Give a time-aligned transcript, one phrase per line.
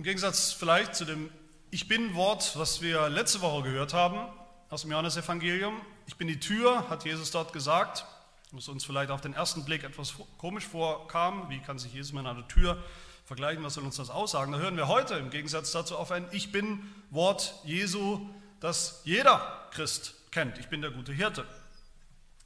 [0.00, 1.30] Im Gegensatz vielleicht zu dem
[1.70, 4.32] Ich bin-Wort, was wir letzte Woche gehört haben
[4.70, 5.78] aus dem Johannesevangelium.
[6.06, 8.06] Ich bin die Tür, hat Jesus dort gesagt,
[8.50, 11.50] was uns vielleicht auf den ersten Blick etwas komisch vorkam.
[11.50, 12.82] Wie kann sich Jesus mit einer Tür
[13.26, 13.62] vergleichen?
[13.62, 14.52] Was soll uns das aussagen?
[14.52, 18.26] Da hören wir heute im Gegensatz dazu auf ein Ich bin-Wort Jesu,
[18.58, 20.56] das jeder Christ kennt.
[20.56, 21.44] Ich bin der gute Hirte.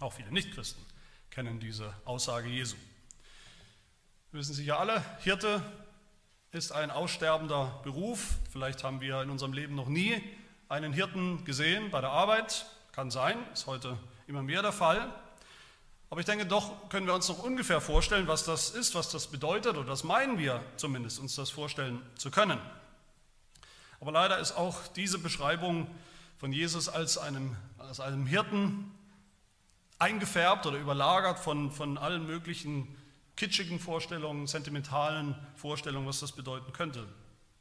[0.01, 0.85] Auch viele Nichtchristen
[1.31, 2.75] kennen diese Aussage Jesu.
[4.33, 5.63] Wir wissen sicher alle, Hirte
[6.55, 8.37] ist ein aussterbender Beruf.
[8.53, 10.23] Vielleicht haben wir in unserem Leben noch nie
[10.69, 12.67] einen Hirten gesehen bei der Arbeit.
[12.93, 15.13] Kann sein, ist heute immer mehr der Fall.
[16.11, 19.27] Aber ich denke, doch können wir uns noch ungefähr vorstellen, was das ist, was das
[19.27, 22.61] bedeutet, oder das meinen wir zumindest, uns das vorstellen zu können.
[24.01, 25.89] Aber leider ist auch diese Beschreibung
[26.39, 28.95] von Jesus als einem, als einem Hirten
[29.99, 32.97] eingefärbt oder überlagert von, von allen möglichen
[33.37, 37.07] kitschigen Vorstellungen, sentimentalen Vorstellungen, was das bedeuten könnte.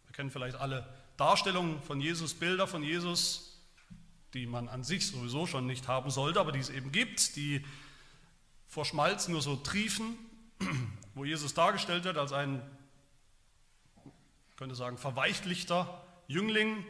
[0.05, 0.87] Wir kennen vielleicht alle
[1.17, 3.61] Darstellungen von Jesus, Bilder von Jesus,
[4.33, 7.65] die man an sich sowieso schon nicht haben sollte, aber die es eben gibt, die
[8.67, 10.17] vor Schmalz nur so triefen,
[11.13, 12.61] wo Jesus dargestellt wird als ein,
[14.55, 16.83] könnte sagen, verweichlichter Jüngling,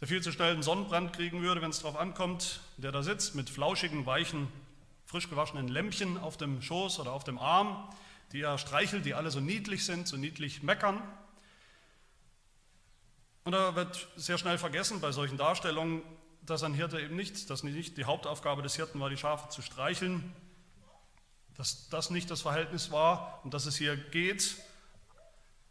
[0.00, 3.34] der viel zu schnell einen Sonnenbrand kriegen würde, wenn es darauf ankommt, der da sitzt
[3.34, 4.48] mit flauschigen, weichen,
[5.14, 7.88] frisch gewaschenen Lämpchen auf dem Schoß oder auf dem Arm,
[8.32, 11.00] die er streichelt, die alle so niedlich sind, so niedlich meckern.
[13.44, 16.02] Und da wird sehr schnell vergessen bei solchen Darstellungen,
[16.42, 19.62] dass ein Hirte eben nicht, dass nicht die Hauptaufgabe des Hirten war, die Schafe zu
[19.62, 20.34] streicheln,
[21.56, 24.56] dass das nicht das Verhältnis war und dass es hier geht.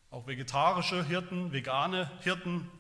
[0.10, 2.72] Auch vegetarische Hirten, vegane Hirten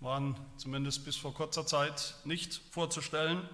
[0.00, 3.48] waren zumindest bis vor kurzer Zeit nicht vorzustellen.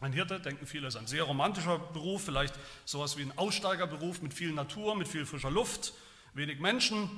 [0.00, 2.54] Ein Hirte, denken viele, ist ein sehr romantischer Beruf, vielleicht
[2.84, 5.92] sowas wie ein Aussteigerberuf mit viel Natur, mit viel frischer Luft,
[6.34, 7.10] wenig Menschen,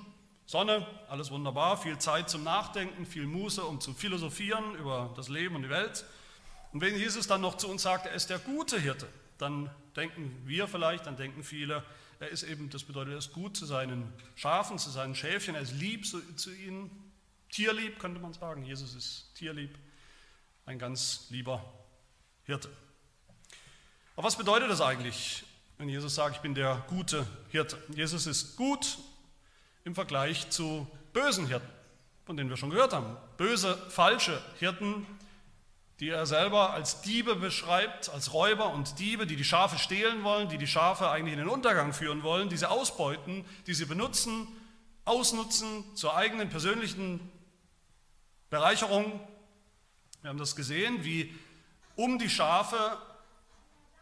[0.46, 5.56] Sonne, alles wunderbar, viel Zeit zum Nachdenken, viel Muße, um zu philosophieren über das Leben
[5.56, 6.04] und die Welt.
[6.72, 9.06] Und wenn Jesus dann noch zu uns sagt, er ist der gute Hirte,
[9.38, 11.84] dann denken wir vielleicht, dann denken viele,
[12.18, 15.60] er ist eben, das bedeutet, er ist gut zu seinen Schafen, zu seinen Schäfchen, er
[15.60, 17.12] ist lieb zu, ihnen,
[17.50, 18.64] tierlieb könnte man sagen.
[18.64, 19.78] Jesus ist tierlieb,
[20.66, 21.79] ein ganz lieber
[22.50, 22.68] Hirte.
[24.16, 25.44] Aber was bedeutet das eigentlich,
[25.78, 27.80] wenn Jesus sagt, ich bin der gute Hirte?
[27.94, 28.98] Jesus ist gut
[29.84, 31.68] im Vergleich zu bösen Hirten,
[32.24, 33.16] von denen wir schon gehört haben.
[33.36, 35.06] Böse, falsche Hirten,
[36.00, 40.48] die er selber als Diebe beschreibt, als Räuber und Diebe, die die Schafe stehlen wollen,
[40.48, 44.48] die die Schafe eigentlich in den Untergang führen wollen, diese ausbeuten, die sie benutzen,
[45.04, 47.20] ausnutzen zur eigenen persönlichen
[48.48, 49.20] Bereicherung.
[50.22, 51.32] Wir haben das gesehen, wie
[52.00, 52.96] um die Schafe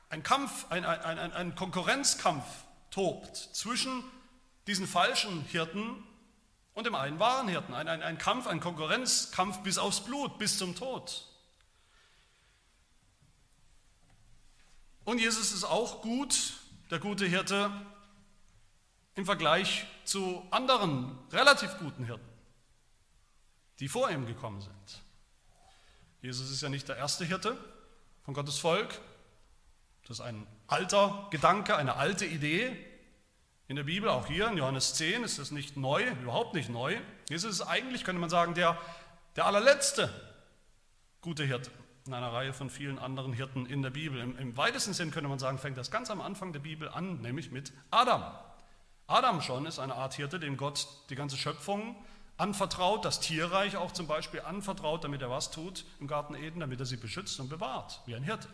[0.08, 2.44] ein Kampf, ein, ein, ein, ein Konkurrenzkampf
[2.90, 4.04] tobt zwischen
[4.68, 6.04] diesen falschen Hirten
[6.74, 7.74] und dem einen wahren Hirten.
[7.74, 11.26] Ein, ein, ein Kampf, ein Konkurrenzkampf bis aufs Blut, bis zum Tod.
[15.04, 16.54] Und Jesus ist auch gut,
[16.90, 17.72] der gute Hirte,
[19.16, 22.28] im Vergleich zu anderen relativ guten Hirten,
[23.80, 25.02] die vor ihm gekommen sind.
[26.22, 27.58] Jesus ist ja nicht der erste Hirte
[28.28, 29.00] von Gottes Volk.
[30.02, 32.76] Das ist ein alter Gedanke, eine alte Idee.
[33.68, 36.98] In der Bibel, auch hier in Johannes 10, ist das nicht neu, überhaupt nicht neu.
[37.30, 38.76] Jesus ist eigentlich, könnte man sagen, der,
[39.36, 40.10] der allerletzte
[41.22, 41.70] gute Hirte
[42.04, 44.20] in einer Reihe von vielen anderen Hirten in der Bibel.
[44.20, 47.22] Im, Im, weitesten Sinn könnte man sagen, fängt das ganz am Anfang der Bibel an,
[47.22, 48.22] nämlich mit Adam.
[49.06, 51.96] Adam schon ist eine Art Hirte, dem Gott die ganze Schöpfung
[52.38, 56.80] anvertraut, das Tierreich auch zum Beispiel anvertraut, damit er was tut im Garten Eden, damit
[56.80, 58.48] er sie beschützt und bewahrt, wie ein Hirte.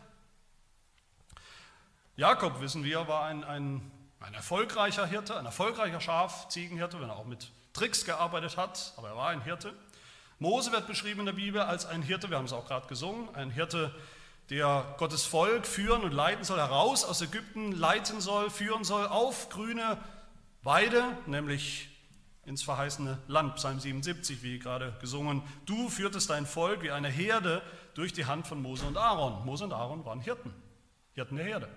[2.16, 3.90] Jakob, wissen wir, war ein, ein
[4.24, 9.16] ein erfolgreicher Hirte, ein erfolgreicher Schaf-Ziegenhirte, wenn er auch mit Tricks gearbeitet hat, aber er
[9.16, 9.74] war ein Hirte.
[10.38, 13.34] Mose wird beschrieben in der Bibel als ein Hirte, wir haben es auch gerade gesungen,
[13.34, 13.94] ein Hirte,
[14.48, 19.50] der Gottes Volk führen und leiten soll, heraus aus Ägypten leiten soll, führen soll auf
[19.50, 19.98] grüne
[20.62, 21.90] Weide, nämlich
[22.46, 25.42] ins verheißene Land, Psalm 77, wie gerade gesungen.
[25.66, 27.62] Du führtest dein Volk wie eine Herde
[27.94, 29.44] durch die Hand von Mose und Aaron.
[29.44, 30.52] Mose und Aaron waren Hirten,
[31.12, 31.68] Hirten der Herde.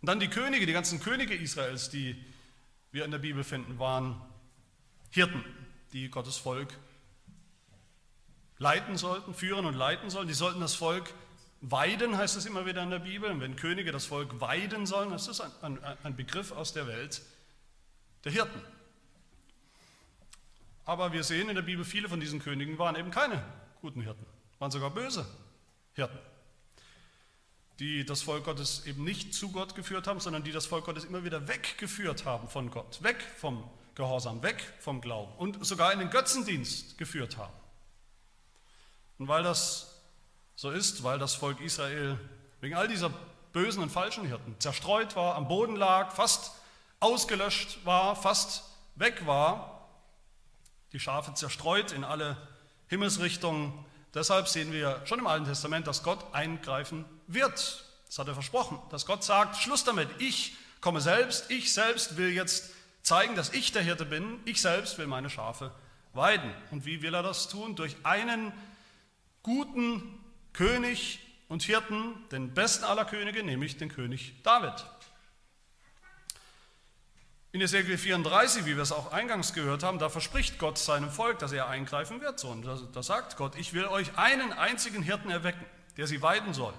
[0.00, 2.16] Und dann die Könige, die ganzen Könige Israels, die
[2.90, 4.20] wir in der Bibel finden, waren
[5.10, 5.44] Hirten,
[5.92, 6.76] die Gottes Volk
[8.58, 10.28] leiten sollten, führen und leiten sollten.
[10.28, 11.12] Die sollten das Volk
[11.60, 13.30] weiden, heißt es immer wieder in der Bibel.
[13.30, 16.86] Und wenn Könige das Volk weiden sollen, das ist ein, ein, ein Begriff aus der
[16.86, 17.22] Welt
[18.24, 18.60] der Hirten.
[20.84, 23.42] Aber wir sehen in der Bibel, viele von diesen Königen waren eben keine
[23.80, 24.26] guten Hirten,
[24.58, 25.26] waren sogar böse
[25.94, 26.18] Hirten
[27.82, 31.04] die das Volk Gottes eben nicht zu Gott geführt haben, sondern die das Volk Gottes
[31.04, 35.98] immer wieder weggeführt haben von Gott, weg vom Gehorsam, weg vom Glauben und sogar in
[35.98, 37.52] den Götzendienst geführt haben.
[39.18, 40.00] Und weil das
[40.54, 42.18] so ist, weil das Volk Israel
[42.60, 43.10] wegen all dieser
[43.52, 46.52] bösen und falschen Hirten zerstreut war, am Boden lag, fast
[47.00, 48.62] ausgelöscht war, fast
[48.94, 49.71] weg war,
[50.92, 52.36] die Schafe zerstreut in alle
[52.88, 53.72] Himmelsrichtungen.
[54.14, 57.84] Deshalb sehen wir schon im Alten Testament, dass Gott eingreifen wird.
[58.06, 62.30] Das hat er versprochen, dass Gott sagt, Schluss damit, ich komme selbst, ich selbst will
[62.30, 62.70] jetzt
[63.02, 65.72] zeigen, dass ich der Hirte bin, ich selbst will meine Schafe
[66.12, 66.52] weiden.
[66.70, 67.74] Und wie will er das tun?
[67.74, 68.52] Durch einen
[69.42, 70.02] guten
[70.52, 74.84] König und Hirten, den besten aller Könige, nämlich den König David.
[77.54, 81.38] In Ezekiel 34, wie wir es auch eingangs gehört haben, da verspricht Gott seinem Volk,
[81.38, 82.40] dass er eingreifen wird.
[82.40, 85.62] So, und da sagt Gott, ich will euch einen einzigen Hirten erwecken,
[85.98, 86.72] der sie weiden soll,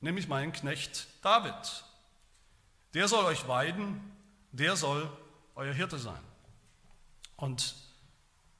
[0.00, 1.84] nämlich meinen Knecht David.
[2.94, 4.00] Der soll euch weiden,
[4.52, 5.06] der soll
[5.54, 6.20] euer Hirte sein.
[7.36, 7.74] Und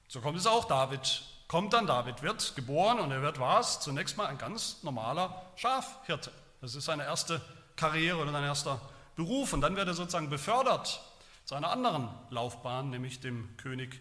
[0.08, 3.80] so kommt es auch, David kommt dann, David wird geboren und er wird was?
[3.80, 6.30] Zunächst mal ein ganz normaler Schafhirte.
[6.60, 7.40] Das ist seine erste
[7.76, 8.78] Karriere oder sein erster
[9.18, 11.02] Beruf und dann wird er sozusagen befördert
[11.44, 14.00] zu einer anderen Laufbahn, nämlich dem König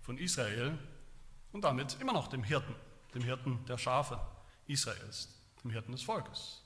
[0.00, 0.78] von Israel
[1.52, 2.74] und damit immer noch dem Hirten,
[3.14, 4.18] dem Hirten der Schafe
[4.66, 5.28] Israels,
[5.62, 6.62] dem Hirten des Volkes.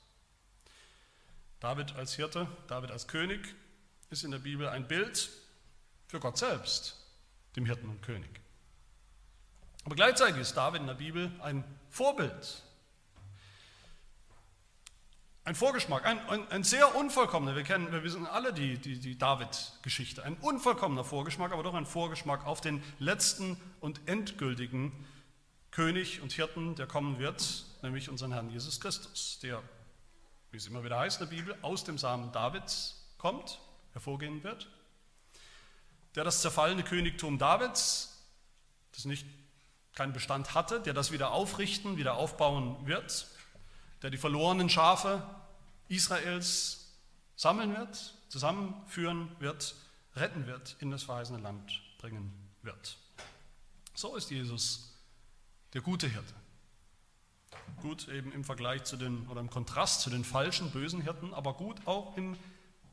[1.59, 3.53] David als Hirte, David als König
[4.09, 5.29] ist in der Bibel ein Bild
[6.07, 7.05] für Gott selbst,
[7.57, 8.39] dem Hirten und König.
[9.83, 12.63] Aber gleichzeitig ist David in der Bibel ein Vorbild
[15.49, 19.17] ein Vorgeschmack, ein, ein, ein, sehr unvollkommener, wir kennen, wir wissen alle die, die, die
[19.17, 24.91] David-Geschichte, ein unvollkommener Vorgeschmack, aber doch ein Vorgeschmack auf den letzten und endgültigen
[25.71, 29.63] König und Hirten, der kommen wird, nämlich unseren Herrn Jesus Christus, der,
[30.51, 33.59] wie es immer wieder heißt in der Bibel, aus dem Samen Davids kommt,
[33.93, 34.67] hervorgehen wird,
[36.13, 38.23] der das zerfallene Königtum Davids,
[38.91, 39.25] das nicht
[39.95, 43.25] keinen Bestand hatte, der das wieder aufrichten, wieder aufbauen wird,
[44.03, 45.23] der die verlorenen Schafe
[45.89, 46.95] Israels
[47.35, 49.75] sammeln wird, zusammenführen wird,
[50.15, 52.97] retten wird, in das verheißene Land bringen wird.
[53.93, 54.93] So ist Jesus
[55.73, 56.33] der gute Hirte.
[57.81, 61.53] Gut eben im Vergleich zu den, oder im Kontrast zu den falschen, bösen Hirten, aber
[61.53, 62.37] gut auch im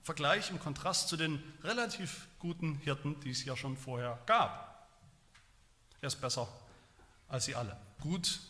[0.02, 4.88] Vergleich, im Kontrast zu den relativ guten Hirten, die es ja schon vorher gab.
[6.00, 6.48] Er ist besser
[7.28, 7.76] als sie alle.
[8.00, 8.40] Gut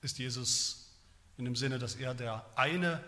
[0.00, 0.96] ist Jesus
[1.36, 3.02] in dem Sinne, dass er der eine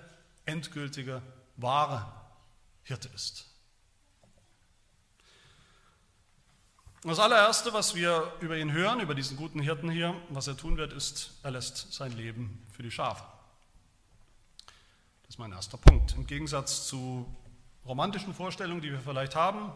[0.49, 1.23] endgültige,
[1.57, 2.11] wahre
[2.83, 3.47] Hirte ist.
[7.03, 10.77] Das allererste, was wir über ihn hören, über diesen guten Hirten hier, was er tun
[10.77, 13.23] wird, ist, er lässt sein Leben für die Schafe.
[15.23, 16.15] Das ist mein erster Punkt.
[16.17, 17.25] Im Gegensatz zu
[17.87, 19.71] romantischen Vorstellungen, die wir vielleicht haben,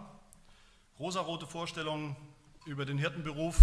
[0.99, 2.17] rosarote Vorstellungen
[2.65, 3.57] über den Hirtenberuf,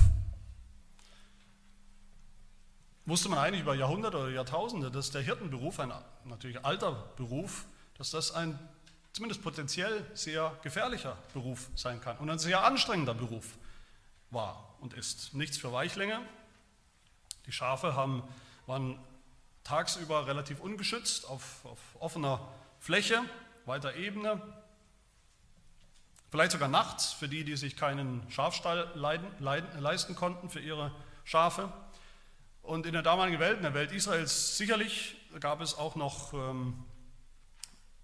[3.09, 5.91] wusste man eigentlich über Jahrhunderte oder Jahrtausende, dass der Hirtenberuf, ein
[6.25, 7.65] natürlich alter Beruf,
[7.97, 8.57] dass das ein
[9.13, 13.57] zumindest potenziell sehr gefährlicher Beruf sein kann und ein sehr anstrengender Beruf
[14.31, 15.33] war und ist.
[15.33, 16.21] Nichts für Weichlinge.
[17.45, 18.23] Die Schafe haben,
[18.67, 19.00] waren
[19.63, 22.47] tagsüber relativ ungeschützt auf, auf offener
[22.79, 23.21] Fläche,
[23.65, 24.41] weiter Ebene.
[26.31, 30.92] Vielleicht sogar nachts für die, die sich keinen Schafstall leiden, leiden, leisten konnten für ihre
[31.23, 31.73] Schafe.
[32.69, 36.76] Und in der damaligen Welt, in der Welt Israels sicherlich, gab es auch noch ähm,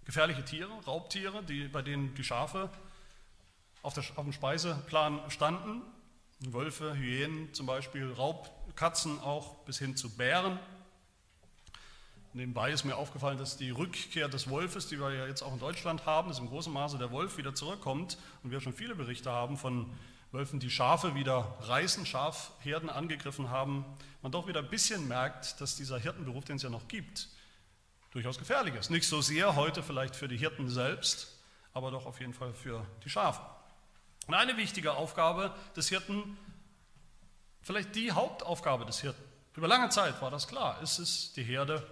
[0.06, 2.72] gefährliche Tiere, Raubtiere, die, bei denen die Schafe
[3.84, 5.84] auf, der, auf dem Speiseplan standen.
[6.40, 10.58] Wölfe, Hyänen zum Beispiel, Raubkatzen auch bis hin zu Bären.
[12.34, 15.60] Nebenbei ist mir aufgefallen, dass die Rückkehr des Wolfes, die wir ja jetzt auch in
[15.60, 19.32] Deutschland haben, dass im großen Maße der Wolf wieder zurückkommt und wir schon viele Berichte
[19.32, 19.96] haben von
[20.32, 23.86] Wölfen, die Schafe wieder reißen, Schafherden angegriffen haben,
[24.22, 27.30] man doch wieder ein bisschen merkt, dass dieser Hirtenberuf, den es ja noch gibt,
[28.12, 28.90] durchaus gefährlich ist.
[28.90, 31.40] Nicht so sehr heute vielleicht für die Hirten selbst,
[31.74, 33.42] aber doch auf jeden Fall für die Schafe.
[34.28, 36.38] Und eine wichtige Aufgabe des Hirten,
[37.62, 39.24] vielleicht die Hauptaufgabe des Hirten,
[39.56, 41.88] über lange Zeit war das klar, ist es, die Herde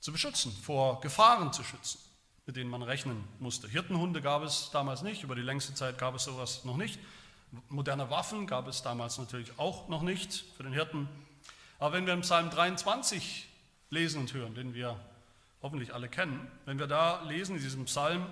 [0.00, 2.05] zu beschützen, vor Gefahren zu schützen
[2.46, 3.68] mit denen man rechnen musste.
[3.68, 6.98] Hirtenhunde gab es damals nicht, über die längste Zeit gab es sowas noch nicht.
[7.68, 11.08] Moderne Waffen gab es damals natürlich auch noch nicht für den Hirten.
[11.78, 13.48] Aber wenn wir im Psalm 23
[13.90, 14.98] lesen und hören, den wir
[15.60, 18.26] hoffentlich alle kennen, wenn wir da lesen in diesem Psalm,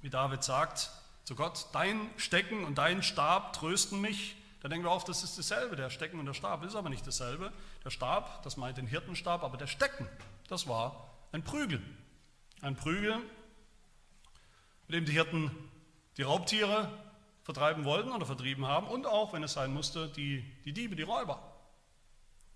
[0.00, 0.90] wie David sagt
[1.24, 5.38] zu Gott, dein Stecken und dein Stab trösten mich, dann denken wir oft, das ist
[5.38, 7.52] dasselbe, der Stecken und der Stab ist aber nicht dasselbe.
[7.84, 10.06] Der Stab, das meint den Hirtenstab, aber der Stecken,
[10.48, 11.82] das war ein Prügel.
[12.62, 13.16] Ein Prügel,
[14.86, 15.50] mit dem die Hirten
[16.18, 16.90] die Raubtiere
[17.42, 21.02] vertreiben wollten oder vertrieben haben und auch, wenn es sein musste, die, die Diebe, die
[21.02, 21.42] Räuber,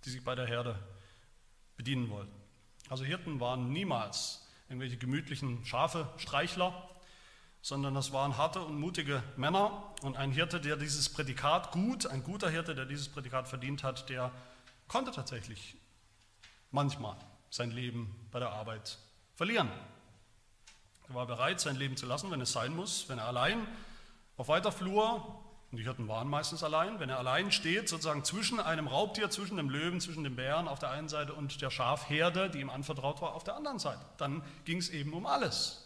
[0.05, 0.79] die sich bei der Herde
[1.77, 2.35] bedienen wollten.
[2.91, 6.91] Also Hirten waren niemals irgendwelche gemütlichen Schafe, Streichler,
[7.63, 12.23] sondern das waren harte und mutige Männer und ein Hirte, der dieses Prädikat gut, ein
[12.23, 14.31] guter Hirte, der dieses Prädikat verdient hat, der
[14.87, 15.77] konnte tatsächlich
[16.71, 17.17] manchmal
[17.49, 18.99] sein Leben bei der Arbeit
[19.35, 19.71] verlieren.
[21.09, 23.67] Er war bereit, sein Leben zu lassen, wenn es sein muss, wenn er allein
[24.37, 28.61] auf weiter Flur, und die Hirten waren meistens allein, wenn er allein steht, sozusagen zwischen
[28.61, 32.49] einem Raubtier, zwischen dem Löwen, zwischen dem Bären auf der einen Seite und der Schafherde,
[32.49, 34.01] die ihm anvertraut war, auf der anderen Seite.
[34.17, 35.85] Dann ging es eben um alles.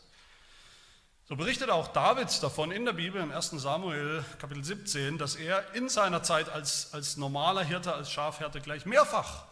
[1.27, 3.51] So berichtet auch David davon in der Bibel im 1.
[3.51, 8.87] Samuel Kapitel 17, dass er in seiner Zeit als, als normaler Hirte, als Schafhirte gleich
[8.87, 9.45] mehrfach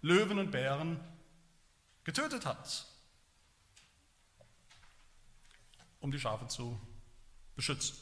[0.00, 1.00] Löwen und Bären
[2.04, 2.86] getötet hat,
[6.02, 6.78] um die Schafe zu
[7.56, 7.96] beschützen.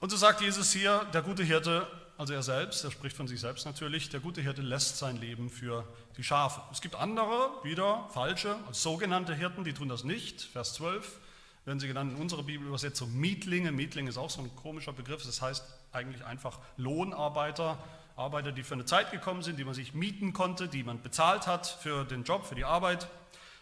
[0.00, 1.86] Und so sagt Jesus hier, der gute Hirte,
[2.16, 5.50] also er selbst, er spricht von sich selbst natürlich, der gute Hirte lässt sein Leben
[5.50, 5.86] für
[6.16, 6.60] die Schafe.
[6.72, 10.42] Es gibt andere, wieder falsche, als sogenannte Hirten, die tun das nicht.
[10.42, 11.20] Vers 12
[11.64, 13.70] werden sie genannt in unserer Bibelübersetzung Mietlinge.
[13.72, 15.24] Mietling ist auch so ein komischer Begriff.
[15.24, 17.78] Das heißt eigentlich einfach Lohnarbeiter,
[18.16, 21.46] Arbeiter, die für eine Zeit gekommen sind, die man sich mieten konnte, die man bezahlt
[21.46, 23.06] hat für den Job, für die Arbeit,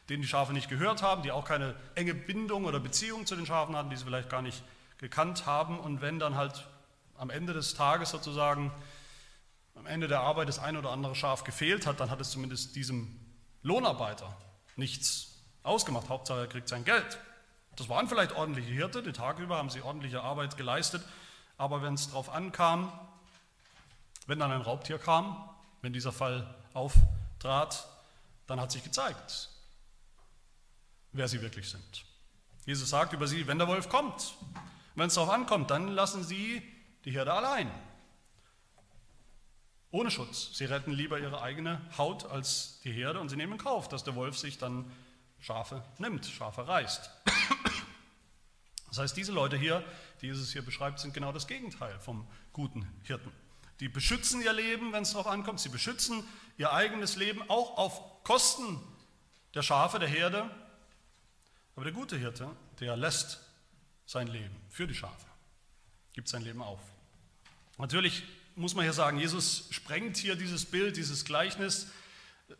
[0.08, 3.46] denen die Schafe nicht gehört haben, die auch keine enge Bindung oder Beziehung zu den
[3.46, 4.62] Schafen hatten, die sie vielleicht gar nicht
[4.98, 5.78] gekannt haben.
[5.78, 6.66] Und wenn dann halt
[7.16, 8.72] am Ende des Tages sozusagen,
[9.74, 12.76] am Ende der Arbeit das ein oder andere Schaf gefehlt hat, dann hat es zumindest
[12.76, 13.18] diesem
[13.62, 14.36] Lohnarbeiter
[14.76, 16.08] nichts ausgemacht.
[16.08, 17.18] Hauptsache er kriegt sein Geld.
[17.76, 21.02] Das waren vielleicht ordentliche Hirte, den Tag über haben sie ordentliche Arbeit geleistet,
[21.58, 22.90] aber wenn es darauf ankam,
[24.26, 25.48] wenn dann ein Raubtier kam,
[25.82, 27.86] wenn dieser Fall auftrat,
[28.46, 29.50] dann hat sich gezeigt,
[31.16, 32.04] wer sie wirklich sind.
[32.64, 34.34] Jesus sagt über sie, wenn der Wolf kommt,
[34.94, 36.62] wenn es darauf ankommt, dann lassen sie
[37.04, 37.70] die Herde allein.
[39.90, 40.50] Ohne Schutz.
[40.54, 44.04] Sie retten lieber ihre eigene Haut als die Herde und sie nehmen in Kauf, dass
[44.04, 44.90] der Wolf sich dann
[45.38, 47.10] Schafe nimmt, Schafe reißt.
[48.88, 49.84] Das heißt, diese Leute hier,
[50.22, 53.30] die Jesus hier beschreibt, sind genau das Gegenteil vom guten Hirten.
[53.80, 55.60] Die beschützen ihr Leben, wenn es darauf ankommt.
[55.60, 56.24] Sie beschützen
[56.56, 58.80] ihr eigenes Leben auch auf Kosten
[59.54, 60.50] der Schafe, der Herde.
[61.76, 63.40] Aber der gute Hirte, der lässt
[64.06, 65.26] sein Leben für die Schafe,
[66.14, 66.80] gibt sein Leben auf.
[67.78, 68.24] Natürlich
[68.56, 71.88] muss man hier sagen, Jesus sprengt hier dieses Bild, dieses Gleichnis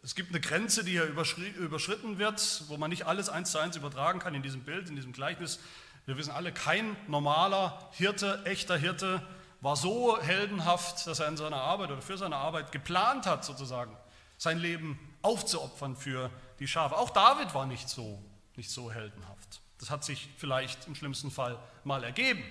[0.03, 3.77] es gibt eine Grenze, die hier überschritten wird, wo man nicht alles eins zu eins
[3.77, 5.61] übertragen kann in diesem Bild, in diesem Gleichnis.
[6.07, 9.23] Wir wissen alle, kein normaler Hirte, echter Hirte
[9.61, 13.97] war so heldenhaft, dass er in seiner Arbeit oder für seine Arbeit geplant hat, sozusagen,
[14.39, 16.97] sein Leben aufzuopfern für die Schafe.
[16.97, 18.23] Auch David war nicht so,
[18.57, 19.61] nicht so heldenhaft.
[19.79, 22.43] Das hat sich vielleicht im schlimmsten Fall mal ergeben.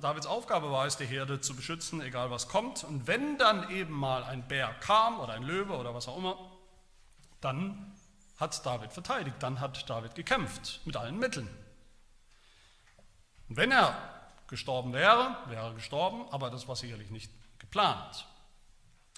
[0.00, 2.84] Davids Aufgabe war es, die Herde zu beschützen, egal was kommt.
[2.84, 6.36] Und wenn dann eben mal ein Bär kam oder ein Löwe oder was auch immer,
[7.40, 7.94] dann
[8.36, 11.48] hat David verteidigt, dann hat David gekämpft mit allen Mitteln.
[13.48, 13.96] Und wenn er
[14.48, 18.26] gestorben wäre, wäre er gestorben, aber das war sicherlich nicht geplant.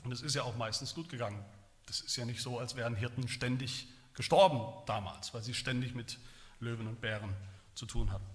[0.05, 1.45] Und es ist ja auch meistens gut gegangen.
[1.87, 6.19] Das ist ja nicht so, als wären Hirten ständig gestorben damals, weil sie ständig mit
[6.61, 7.35] Löwen und Bären
[7.75, 8.27] zu tun hatten.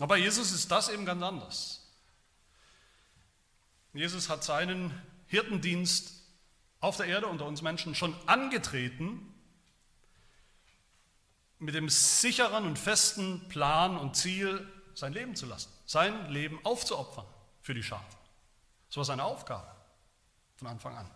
[0.00, 1.88] Aber Jesus ist das eben ganz anders.
[3.92, 4.92] Jesus hat seinen
[5.26, 6.22] Hirtendienst
[6.80, 9.32] auf der Erde unter uns Menschen schon angetreten
[11.58, 17.24] mit dem sicheren und festen Plan und Ziel, sein Leben zu lassen, sein Leben aufzuopfern
[17.60, 18.04] für die Schafe.
[18.88, 19.70] Das war seine Aufgabe
[20.56, 21.10] von Anfang an.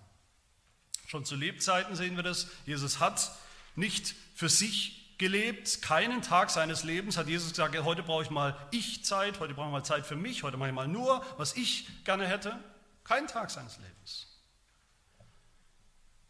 [1.07, 2.49] Schon zu Lebzeiten sehen wir das.
[2.65, 3.33] Jesus hat
[3.76, 5.83] nicht für sich gelebt.
[5.83, 9.66] Keinen Tag seines Lebens hat Jesus gesagt, heute brauche ich mal ich Zeit, heute brauche
[9.66, 12.59] ich mal Zeit für mich, heute mache ich mal nur, was ich gerne hätte.
[13.04, 14.26] Kein Tag seines Lebens.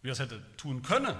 [0.02, 1.16] Wie er es hätte tun können.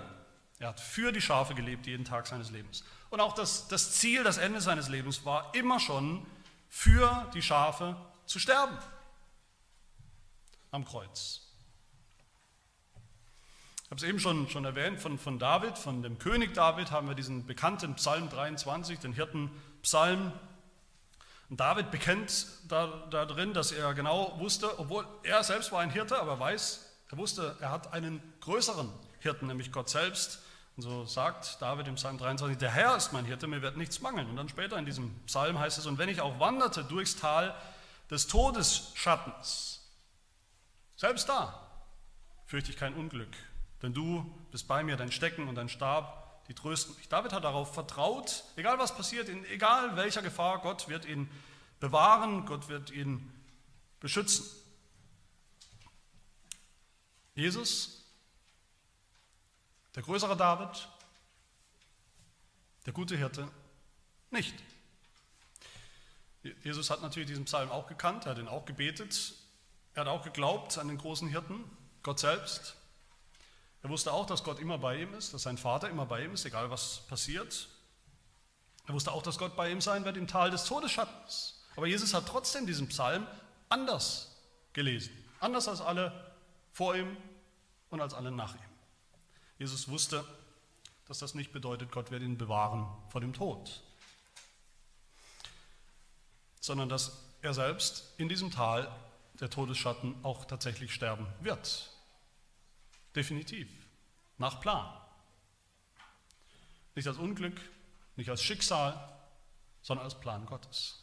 [0.58, 2.84] Er hat für die Schafe gelebt, jeden Tag seines Lebens.
[3.10, 6.26] Und auch das, das Ziel, das Ende seines Lebens war immer schon,
[6.68, 8.76] für die Schafe zu sterben.
[10.70, 11.45] Am Kreuz.
[13.86, 17.06] Ich habe es eben schon, schon erwähnt, von, von David, von dem König David haben
[17.06, 20.32] wir diesen bekannten Psalm 23, den Hirtenpsalm.
[21.48, 25.90] Und David bekennt da, da drin, dass er genau wusste, obwohl er selbst war ein
[25.90, 30.40] Hirte, aber er weiß, er wusste, er hat einen größeren Hirten, nämlich Gott selbst.
[30.76, 34.00] Und so sagt David im Psalm 23, der Herr ist mein Hirte, mir wird nichts
[34.00, 34.28] mangeln.
[34.28, 37.54] Und dann später in diesem Psalm heißt es, und wenn ich auch wanderte durchs Tal
[38.10, 39.88] des Todesschattens,
[40.96, 41.70] selbst da
[42.46, 43.30] fürchte ich kein Unglück,
[43.86, 47.08] denn du bist bei mir, dein Stecken und dein Stab, die trösten mich.
[47.08, 51.30] David hat darauf vertraut, egal was passiert, in egal welcher Gefahr, Gott wird ihn
[51.78, 53.32] bewahren, Gott wird ihn
[54.00, 54.44] beschützen.
[57.36, 58.04] Jesus,
[59.94, 60.88] der größere David,
[62.86, 63.48] der gute Hirte,
[64.32, 64.54] nicht.
[66.64, 69.34] Jesus hat natürlich diesen Psalm auch gekannt, er hat ihn auch gebetet,
[69.94, 71.62] er hat auch geglaubt an den großen Hirten,
[72.02, 72.75] Gott selbst.
[73.86, 76.34] Er wusste auch, dass Gott immer bei ihm ist, dass sein Vater immer bei ihm
[76.34, 77.68] ist, egal was passiert.
[78.88, 81.64] Er wusste auch, dass Gott bei ihm sein wird im Tal des Todesschattens.
[81.76, 83.28] Aber Jesus hat trotzdem diesen Psalm
[83.68, 86.34] anders gelesen, anders als alle
[86.72, 87.16] vor ihm
[87.88, 88.70] und als alle nach ihm.
[89.56, 90.24] Jesus wusste,
[91.06, 93.84] dass das nicht bedeutet, Gott wird ihn bewahren vor dem Tod,
[96.58, 98.90] sondern dass er selbst in diesem Tal
[99.34, 101.92] der Todesschatten auch tatsächlich sterben wird.
[103.16, 103.68] Definitiv,
[104.36, 104.86] nach Plan.
[106.94, 107.58] Nicht als Unglück,
[108.16, 109.12] nicht als Schicksal,
[109.80, 111.02] sondern als Plan Gottes.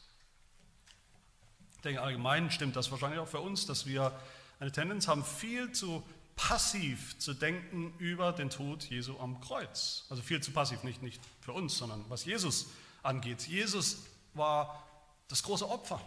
[1.75, 4.17] Ich denke, allgemein stimmt das wahrscheinlich auch für uns, dass wir
[4.59, 6.03] eine Tendenz haben, viel zu
[6.35, 10.05] passiv zu denken über den Tod Jesu am Kreuz.
[10.09, 12.67] Also viel zu passiv, nicht, nicht für uns, sondern was Jesus
[13.01, 13.47] angeht.
[13.47, 14.87] Jesus war
[15.27, 15.99] das große Opfer.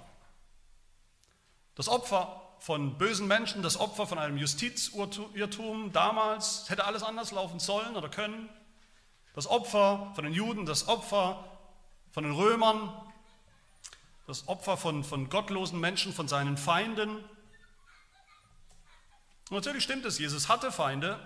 [1.75, 7.61] Das Opfer von bösen Menschen, das Opfer von einem Justizirrtum damals, hätte alles anders laufen
[7.61, 8.49] sollen oder können.
[9.35, 11.45] Das Opfer von den Juden, das Opfer
[12.11, 12.91] von den Römern,
[14.27, 17.19] das Opfer von, von gottlosen Menschen, von seinen Feinden.
[19.51, 21.21] Und natürlich stimmt es, Jesus hatte Feinde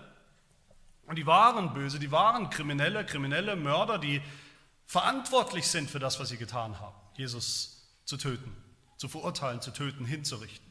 [1.06, 4.20] und die waren böse, die waren Kriminelle, kriminelle Mörder, die
[4.86, 8.54] verantwortlich sind für das, was sie getan haben, Jesus zu töten,
[8.96, 10.69] zu verurteilen, zu töten, hinzurichten.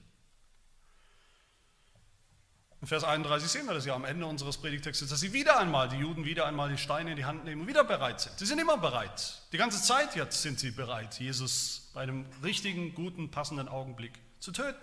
[2.82, 5.90] In Vers 31 sehen wir das ja am Ende unseres Predigtextes, dass sie wieder einmal,
[5.90, 8.40] die Juden wieder einmal die Steine in die Hand nehmen und wieder bereit sind.
[8.40, 9.42] Sie sind immer bereit.
[9.52, 14.54] Die ganze Zeit jetzt sind sie bereit, Jesus bei einem richtigen, guten, passenden Augenblick zu
[14.54, 14.80] töten.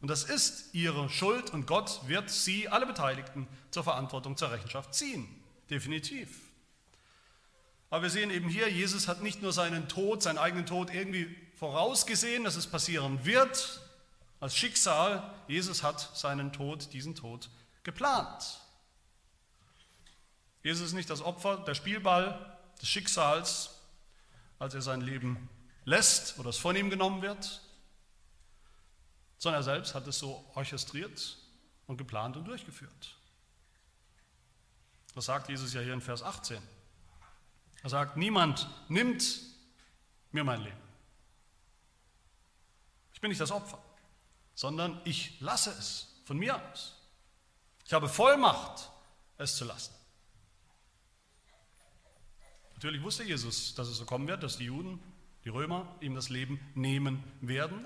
[0.00, 4.94] Und das ist ihre Schuld und Gott wird sie, alle Beteiligten, zur Verantwortung, zur Rechenschaft
[4.94, 5.28] ziehen.
[5.68, 6.28] Definitiv.
[7.90, 11.36] Aber wir sehen eben hier, Jesus hat nicht nur seinen Tod, seinen eigenen Tod irgendwie
[11.56, 13.82] vorausgesehen, dass es passieren wird,
[14.42, 17.48] als Schicksal, Jesus hat seinen Tod, diesen Tod
[17.84, 18.60] geplant.
[20.64, 23.70] Jesus ist nicht das Opfer, der Spielball des Schicksals,
[24.58, 25.48] als er sein Leben
[25.84, 27.62] lässt oder es von ihm genommen wird,
[29.38, 31.38] sondern er selbst hat es so orchestriert
[31.86, 33.16] und geplant und durchgeführt.
[35.14, 36.60] Das sagt Jesus ja hier in Vers 18.
[37.84, 39.24] Er sagt, niemand nimmt
[40.32, 40.82] mir mein Leben.
[43.14, 43.78] Ich bin nicht das Opfer,
[44.54, 46.96] sondern ich lasse es von mir aus.
[47.84, 48.90] Ich habe Vollmacht,
[49.38, 49.94] es zu lassen.
[52.74, 55.00] Natürlich wusste Jesus, dass es so kommen wird, dass die Juden,
[55.44, 57.84] die Römer ihm das Leben nehmen werden.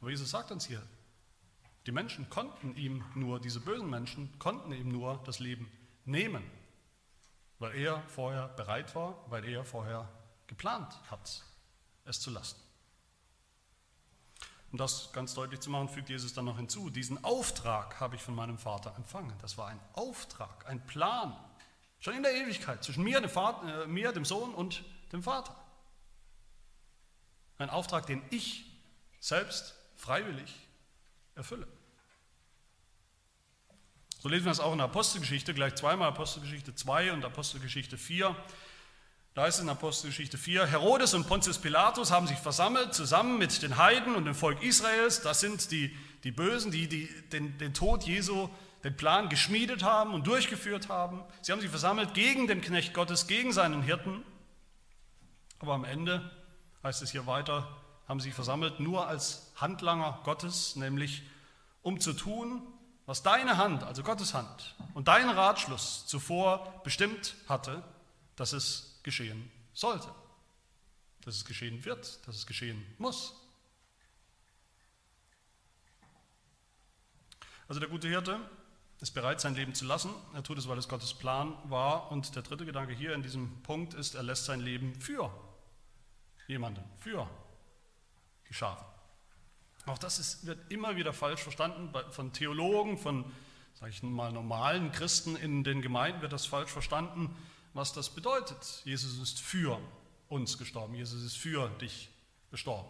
[0.00, 0.82] Aber Jesus sagt uns hier,
[1.86, 5.70] die Menschen konnten ihm nur, diese bösen Menschen konnten ihm nur das Leben
[6.04, 6.42] nehmen,
[7.58, 10.08] weil er vorher bereit war, weil er vorher
[10.46, 11.44] geplant hat,
[12.04, 12.63] es zu lassen.
[14.74, 18.22] Um das ganz deutlich zu machen, fügt Jesus dann noch hinzu, diesen Auftrag habe ich
[18.22, 19.32] von meinem Vater empfangen.
[19.40, 21.32] Das war ein Auftrag, ein Plan,
[22.00, 24.82] schon in der Ewigkeit, zwischen mir, dem, Vater, äh, mir, dem Sohn und
[25.12, 25.54] dem Vater.
[27.56, 28.64] Ein Auftrag, den ich
[29.20, 30.52] selbst freiwillig
[31.36, 31.68] erfülle.
[34.18, 38.34] So lesen wir es auch in der Apostelgeschichte, gleich zweimal Apostelgeschichte 2 und Apostelgeschichte 4.
[39.34, 43.78] Da ist in Apostelgeschichte 4, Herodes und Pontius Pilatus haben sich versammelt, zusammen mit den
[43.78, 45.22] Heiden und dem Volk Israels.
[45.22, 48.48] Das sind die, die Bösen, die, die den, den Tod Jesu,
[48.84, 51.24] den Plan geschmiedet haben und durchgeführt haben.
[51.42, 54.22] Sie haben sich versammelt gegen den Knecht Gottes, gegen seinen Hirten.
[55.58, 56.30] Aber am Ende,
[56.84, 57.66] heißt es hier weiter,
[58.06, 61.24] haben sie versammelt nur als Handlanger Gottes, nämlich
[61.82, 62.62] um zu tun,
[63.04, 67.82] was deine Hand, also Gottes Hand und dein Ratschluss zuvor bestimmt hatte,
[68.36, 70.12] dass es geschehen sollte,
[71.20, 73.34] dass es geschehen wird, dass es geschehen muss.
[77.68, 78.40] Also der gute Hirte
[79.00, 80.10] ist bereit, sein Leben zu lassen.
[80.34, 82.10] Er tut es, weil es Gottes Plan war.
[82.10, 85.30] Und der dritte Gedanke hier in diesem Punkt ist, er lässt sein Leben für
[86.46, 87.28] jemanden, für
[88.48, 88.84] die Schafe.
[89.86, 93.30] Auch das ist, wird immer wieder falsch verstanden von Theologen, von,
[93.74, 97.36] sage ich mal, normalen Christen in den Gemeinden wird das falsch verstanden,
[97.74, 98.82] was das bedeutet.
[98.84, 99.78] Jesus ist für
[100.28, 102.08] uns gestorben, Jesus ist für dich
[102.50, 102.88] gestorben.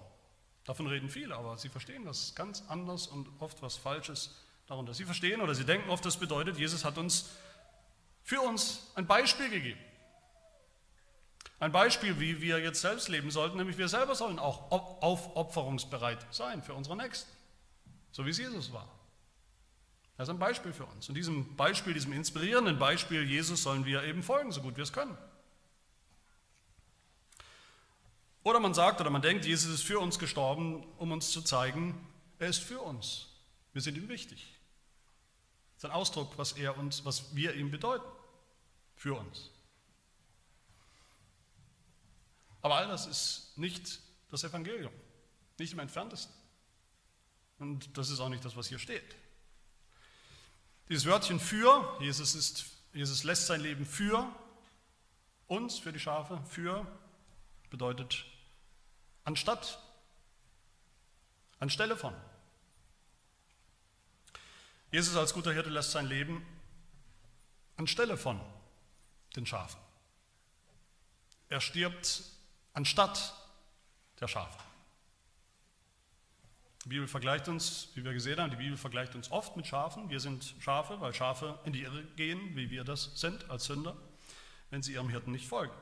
[0.65, 4.35] Davon reden viele, aber sie verstehen das ganz anders und oft was Falsches
[4.67, 4.95] darunter.
[4.95, 7.31] Sie verstehen oder sie denken oft, das bedeutet, Jesus hat uns
[8.23, 9.81] für uns ein Beispiel gegeben.
[11.61, 16.63] Ein Beispiel, wie wir jetzt selbst leben sollten, nämlich wir selber sollen auch aufopferungsbereit sein
[16.63, 17.31] für unsere Nächsten,
[18.11, 18.89] so wie es Jesus war.
[20.17, 21.09] Das ist ein Beispiel für uns.
[21.09, 24.93] Und diesem Beispiel, diesem inspirierenden Beispiel Jesus sollen wir eben folgen, so gut wir es
[24.93, 25.17] können.
[28.45, 32.07] Oder man sagt oder man denkt, Jesus ist für uns gestorben, um uns zu zeigen,
[32.39, 33.27] er ist für uns.
[33.73, 34.55] Wir sind ihm wichtig.
[35.75, 38.05] Das ist ein Ausdruck, was er uns, was wir ihm bedeuten.
[38.97, 39.51] Für uns.
[42.63, 43.99] Aber all das ist nicht
[44.31, 44.93] das Evangelium.
[45.59, 46.35] Nicht im entferntesten.
[47.59, 49.17] Und das ist auch nicht das, was hier steht.
[50.89, 54.31] Dieses Wörtchen für, Jesus, ist, Jesus lässt sein Leben für
[55.47, 56.87] uns, für die Schafe, für
[57.71, 58.25] bedeutet
[59.25, 59.79] anstatt,
[61.59, 62.15] anstelle von.
[64.93, 66.47] Jesus als guter Hirte lässt sein Leben
[67.77, 68.41] anstelle von
[69.35, 69.81] den Schafen.
[71.49, 72.23] Er stirbt
[72.75, 73.35] anstatt
[74.21, 74.59] der Schafe.
[76.85, 80.11] Die Bibel vergleicht uns, wie wir gesehen haben, die Bibel vergleicht uns oft mit Schafen.
[80.11, 83.97] Wir sind Schafe, weil Schafe in die Irre gehen, wie wir das sind als Sünder,
[84.69, 85.73] wenn sie ihrem Hirten nicht folgen.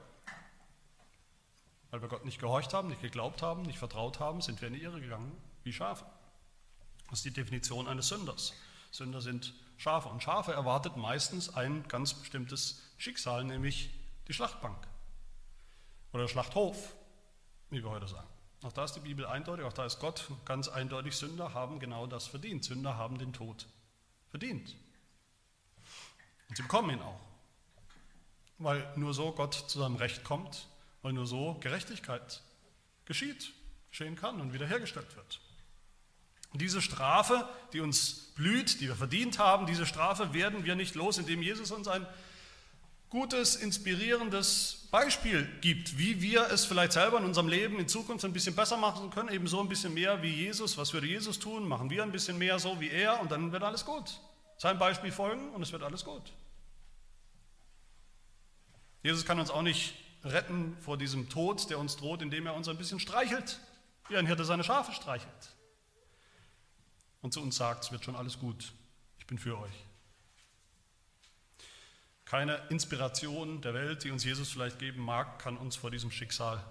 [1.90, 4.74] Weil wir Gott nicht gehorcht haben, nicht geglaubt haben, nicht vertraut haben, sind wir in
[4.74, 6.06] die Irre gegangen, wie Schafe.
[7.10, 8.54] Das ist die Definition eines Sünders.
[8.92, 10.08] Sünder sind Schafe.
[10.08, 13.90] Und Schafe erwartet meistens ein ganz bestimmtes Schicksal, nämlich
[14.28, 14.86] die Schlachtbank
[16.12, 16.94] oder der Schlachthof,
[17.70, 18.31] wie wir heute sagen.
[18.62, 22.06] Auch da ist die Bibel eindeutig, auch da ist Gott ganz eindeutig, Sünder haben genau
[22.06, 22.64] das verdient.
[22.64, 23.66] Sünder haben den Tod
[24.30, 24.76] verdient.
[26.48, 27.20] Und sie bekommen ihn auch.
[28.58, 30.68] Weil nur so Gott zu seinem Recht kommt,
[31.02, 32.42] weil nur so Gerechtigkeit
[33.04, 33.52] geschieht,
[33.90, 35.40] geschehen kann und wiederhergestellt wird.
[36.52, 40.94] Und diese Strafe, die uns blüht, die wir verdient haben, diese Strafe werden wir nicht
[40.94, 42.06] los, indem Jesus uns ein
[43.08, 48.34] gutes, inspirierendes Beispiel gibt, wie wir es vielleicht selber in unserem Leben in Zukunft ein
[48.34, 50.76] bisschen besser machen können, eben so ein bisschen mehr wie Jesus.
[50.76, 51.66] Was würde Jesus tun?
[51.66, 54.20] Machen wir ein bisschen mehr so wie er und dann wird alles gut.
[54.58, 56.34] Sein Beispiel folgen und es wird alles gut.
[59.02, 62.68] Jesus kann uns auch nicht retten vor diesem Tod, der uns droht, indem er uns
[62.68, 63.60] ein bisschen streichelt,
[64.10, 65.56] wie ein Hirte seine Schafe streichelt.
[67.22, 68.74] Und zu uns sagt, es wird schon alles gut,
[69.18, 69.86] ich bin für euch.
[72.32, 76.64] Keine Inspiration der Welt, die uns Jesus vielleicht geben mag, kann uns vor diesem Schicksal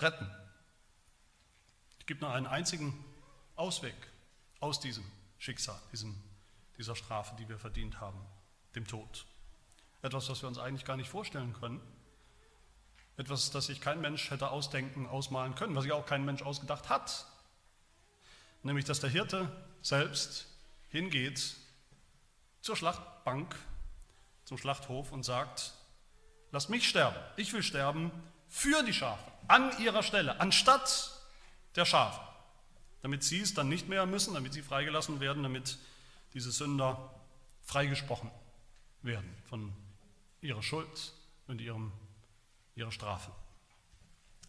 [0.00, 0.28] retten.
[2.00, 2.92] Es gibt nur einen einzigen
[3.54, 3.94] Ausweg
[4.58, 5.04] aus diesem
[5.38, 6.20] Schicksal, diesem,
[6.78, 8.18] dieser Strafe, die wir verdient haben,
[8.74, 9.24] dem Tod.
[10.02, 11.80] Etwas, was wir uns eigentlich gar nicht vorstellen können.
[13.16, 16.88] Etwas, das sich kein Mensch hätte ausdenken, ausmalen können, was sich auch kein Mensch ausgedacht
[16.88, 17.24] hat.
[18.64, 19.48] Nämlich, dass der Hirte
[19.80, 20.48] selbst
[20.88, 21.54] hingeht
[22.62, 23.54] zur Schlachtbank
[24.44, 25.72] zum Schlachthof und sagt,
[26.52, 28.10] lasst mich sterben, ich will sterben
[28.48, 31.12] für die Schafe, an ihrer Stelle, anstatt
[31.76, 32.20] der Schafe,
[33.02, 35.78] damit sie es dann nicht mehr müssen, damit sie freigelassen werden, damit
[36.34, 37.10] diese Sünder
[37.62, 38.30] freigesprochen
[39.02, 39.72] werden von
[40.40, 41.12] ihrer Schuld
[41.46, 41.92] und ihrem,
[42.74, 43.30] ihrer Strafe.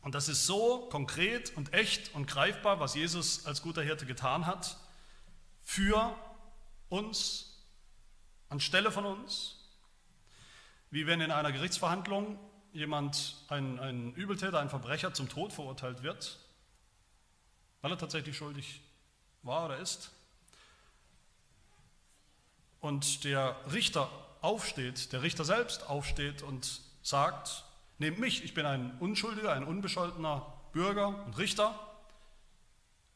[0.02, 4.46] Und das ist so konkret und echt und greifbar, was Jesus als guter Hirte getan
[4.46, 4.78] hat,
[5.64, 6.16] für
[6.90, 7.66] uns,
[8.50, 9.65] anstelle von uns,
[10.92, 12.40] wie wenn in einer Gerichtsverhandlung
[12.74, 16.38] jemand, ein, ein Übeltäter, ein Verbrecher zum Tod verurteilt wird,
[17.82, 18.82] weil er tatsächlich schuldig
[19.44, 20.12] war oder ist.
[22.80, 24.10] Und der Richter
[24.42, 27.64] aufsteht, der Richter selbst aufsteht und sagt,
[27.98, 31.80] nehmt mich, ich bin ein Unschuldiger, ein unbescholtener Bürger und Richter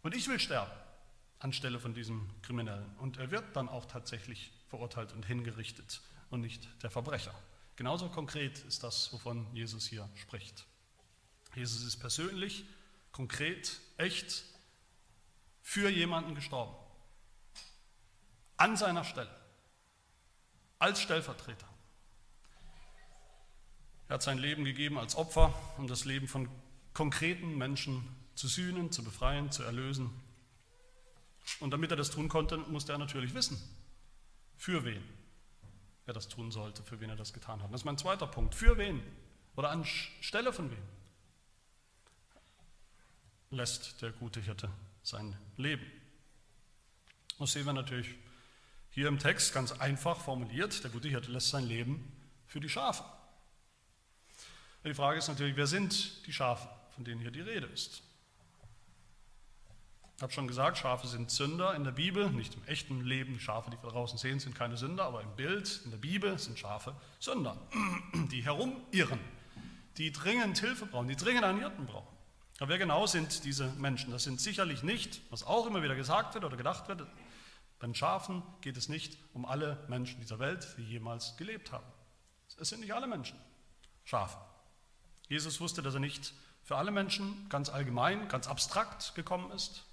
[0.01, 0.71] und ich will sterben
[1.39, 2.95] anstelle von diesem Kriminellen.
[2.97, 7.33] Und er wird dann auch tatsächlich verurteilt und hingerichtet und nicht der Verbrecher.
[7.79, 10.65] Genauso konkret ist das, wovon Jesus hier spricht.
[11.55, 12.65] Jesus ist persönlich,
[13.13, 14.43] konkret, echt
[15.61, 16.75] für jemanden gestorben.
[18.57, 19.33] An seiner Stelle.
[20.77, 21.69] Als Stellvertreter.
[24.09, 26.49] Er hat sein Leben gegeben als Opfer, um das Leben von
[26.93, 28.03] konkreten Menschen
[28.35, 30.09] zu sühnen, zu befreien, zu erlösen.
[31.61, 33.57] Und damit er das tun konnte, musste er natürlich wissen,
[34.57, 35.18] für wen
[36.09, 37.71] er das tun sollte, für wen er das getan hat.
[37.71, 38.55] Das ist mein zweiter Punkt.
[38.55, 39.01] Für wen
[39.55, 40.81] oder anstelle von wem
[43.51, 44.69] lässt der gute Hirte
[45.03, 45.85] sein Leben?
[47.37, 48.15] Das sehen wir natürlich
[48.91, 50.83] hier im Text ganz einfach formuliert.
[50.83, 52.11] Der gute Hirte lässt sein Leben
[52.45, 53.03] für die Schafe.
[54.83, 58.01] Die Frage ist natürlich, wer sind die Schafe, von denen hier die Rede ist?
[60.19, 63.39] Ich habe schon gesagt, Schafe sind Sünder in der Bibel, nicht im echten Leben.
[63.39, 66.59] Schafe, die wir draußen sehen, sind keine Sünder, aber im Bild, in der Bibel sind
[66.59, 67.55] Schafe Sünder,
[68.29, 69.21] die herumirren,
[69.95, 72.13] die dringend Hilfe brauchen, die dringend einen Hirten brauchen.
[72.59, 74.11] Aber wer genau sind diese Menschen?
[74.11, 77.07] Das sind sicherlich nicht, was auch immer wieder gesagt wird oder gedacht wird,
[77.79, 81.85] bei den Schafen geht es nicht um alle Menschen dieser Welt, die jemals gelebt haben.
[82.59, 83.39] Es sind nicht alle Menschen
[84.03, 84.37] Schafe.
[85.29, 89.85] Jesus wusste, dass er nicht für alle Menschen ganz allgemein, ganz abstrakt gekommen ist,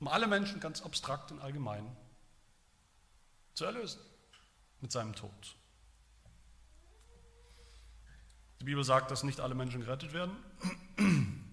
[0.00, 1.96] um alle Menschen ganz abstrakt und allgemein
[3.54, 4.00] zu erlösen
[4.80, 5.56] mit seinem Tod.
[8.60, 10.36] Die Bibel sagt, dass nicht alle Menschen gerettet werden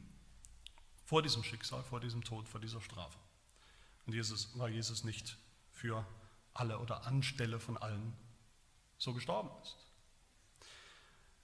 [1.06, 3.18] vor diesem Schicksal, vor diesem Tod, vor dieser Strafe.
[4.06, 5.38] Und Jesus war Jesus nicht
[5.72, 6.06] für
[6.54, 8.14] alle oder anstelle von allen
[8.98, 9.78] so gestorben ist.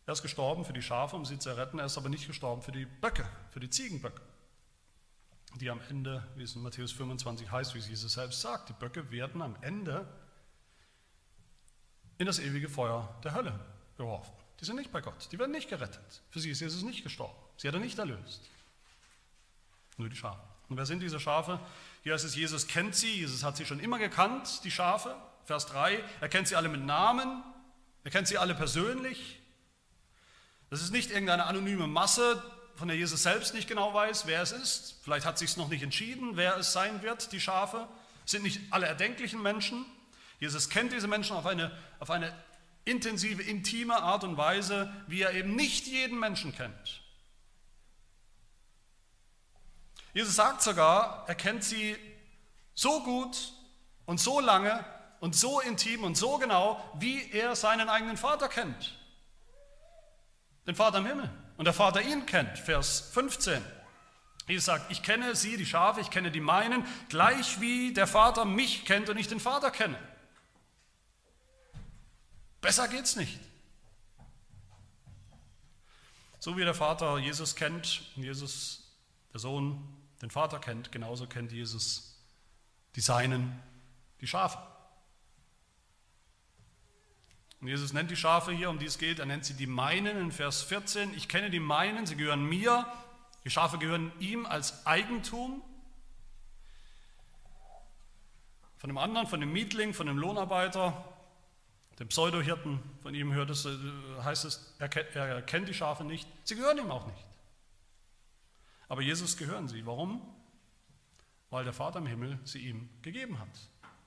[0.06, 2.62] Er ist gestorben für die Schafe, um sie zu retten, er ist aber nicht gestorben
[2.62, 4.22] für die Böcke, für die Ziegenböcke,
[5.56, 9.10] die am Ende, wie es in Matthäus 25 heißt, wie Jesus selbst sagt, die Böcke
[9.12, 10.08] werden am Ende
[12.18, 13.60] in das ewige Feuer der Hölle
[13.98, 14.34] geworfen.
[14.60, 16.22] Die sind nicht bei Gott, die werden nicht gerettet.
[16.30, 18.50] Für sie ist Jesus nicht gestorben, sie hat er nicht erlöst.
[19.98, 20.42] Nur die Schafe.
[20.70, 21.60] Und wer sind diese Schafe?
[22.04, 25.16] Hier heißt es, Jesus kennt sie, Jesus hat sie schon immer gekannt, die Schafe.
[25.46, 27.44] Vers 3, er kennt sie alle mit Namen,
[28.04, 29.42] er kennt sie alle persönlich.
[30.70, 32.44] Das ist nicht irgendeine anonyme Masse,
[32.80, 34.96] von der Jesus selbst nicht genau weiß, wer es ist.
[35.04, 37.88] Vielleicht hat sich es noch nicht entschieden, wer es sein wird, die Schafe.
[38.26, 39.86] Es sind nicht alle erdenklichen Menschen.
[40.40, 42.34] Jesus kennt diese Menschen auf eine, auf eine
[42.86, 47.02] intensive, intime Art und Weise, wie er eben nicht jeden Menschen kennt.
[50.14, 51.98] Jesus sagt sogar, er kennt sie
[52.74, 53.52] so gut
[54.06, 54.86] und so lange
[55.20, 58.98] und so intim und so genau, wie er seinen eigenen Vater kennt.
[60.66, 61.30] Den Vater im Himmel.
[61.60, 62.58] Und der Vater ihn kennt.
[62.58, 63.62] Vers 15.
[64.48, 68.46] Jesus sagt, ich kenne sie, die Schafe, ich kenne die meinen, gleich wie der Vater
[68.46, 70.00] mich kennt und ich den Vater kenne.
[72.62, 73.38] Besser geht's nicht.
[76.40, 78.94] So wie der Vater Jesus kennt, Jesus,
[79.34, 79.86] der Sohn,
[80.22, 82.24] den Vater kennt, genauso kennt Jesus
[82.96, 83.62] die Seinen,
[84.22, 84.60] die Schafe.
[87.62, 90.18] Und Jesus nennt die Schafe hier, um die es geht, er nennt sie die meinen
[90.18, 91.14] in Vers 14.
[91.14, 92.86] Ich kenne die meinen, sie gehören mir,
[93.44, 95.62] die Schafe gehören ihm als Eigentum.
[98.78, 101.06] Von dem anderen, von dem Mietling, von dem Lohnarbeiter,
[102.00, 103.78] dem Pseudohirten, von ihm hört es, äh,
[104.24, 107.26] heißt es, er kennt die Schafe nicht, sie gehören ihm auch nicht.
[108.88, 109.86] Aber Jesus gehören sie.
[109.86, 110.22] Warum?
[111.50, 113.50] Weil der Vater im Himmel sie ihm gegeben hat,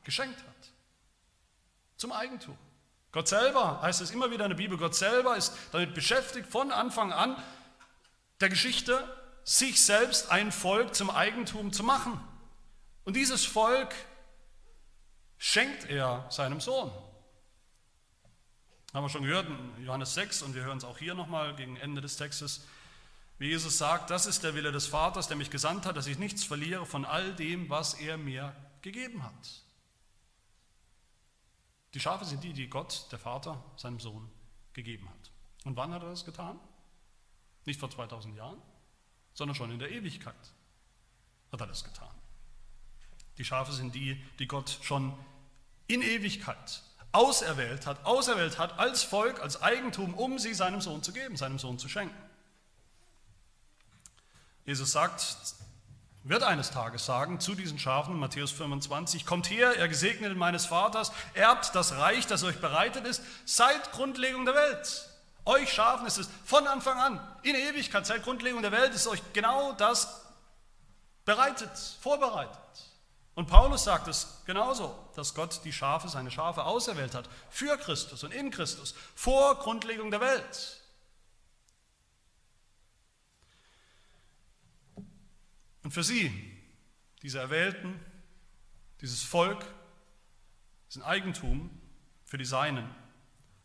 [0.04, 0.72] geschenkt hat.
[1.96, 2.56] Zum Eigentum.
[3.12, 6.72] Gott selber, heißt es immer wieder in der Bibel, Gott selber ist damit beschäftigt, von
[6.72, 7.36] Anfang an
[8.40, 9.06] der Geschichte,
[9.44, 12.20] sich selbst ein Volk zum Eigentum zu machen.
[13.04, 13.94] Und dieses Volk
[15.36, 16.90] schenkt er seinem Sohn.
[18.94, 21.76] Haben wir schon gehört in Johannes 6 und wir hören es auch hier nochmal gegen
[21.76, 22.66] Ende des Textes,
[23.38, 26.18] wie Jesus sagt, das ist der Wille des Vaters, der mich gesandt hat, dass ich
[26.18, 29.61] nichts verliere von all dem, was er mir gegeben hat.
[31.94, 34.30] Die Schafe sind die, die Gott, der Vater, seinem Sohn
[34.72, 35.30] gegeben hat.
[35.64, 36.58] Und wann hat er das getan?
[37.64, 38.60] Nicht vor 2000 Jahren,
[39.34, 40.34] sondern schon in der Ewigkeit
[41.52, 42.14] hat er das getan.
[43.38, 45.12] Die Schafe sind die, die Gott schon
[45.86, 51.12] in Ewigkeit auserwählt hat, auserwählt hat als Volk, als Eigentum, um sie seinem Sohn zu
[51.12, 52.16] geben, seinem Sohn zu schenken.
[54.64, 55.36] Jesus sagt,
[56.24, 61.12] wird eines Tages sagen zu diesen Schafen, Matthäus 25, kommt her, ihr Gesegneten meines Vaters,
[61.34, 65.08] erbt das Reich, das euch bereitet ist, seit Grundlegung der Welt.
[65.44, 69.20] Euch Schafen ist es von Anfang an, in Ewigkeit, seit Grundlegung der Welt ist euch
[69.32, 70.24] genau das
[71.24, 72.58] bereitet, vorbereitet.
[73.34, 78.22] Und Paulus sagt es genauso, dass Gott die Schafe, seine Schafe auserwählt hat, für Christus
[78.24, 80.81] und in Christus, vor Grundlegung der Welt.
[85.82, 86.32] Und für sie,
[87.22, 87.98] diese Erwählten,
[89.00, 89.64] dieses Volk,
[90.88, 91.70] diesen Eigentum,
[92.24, 92.88] für die Seinen,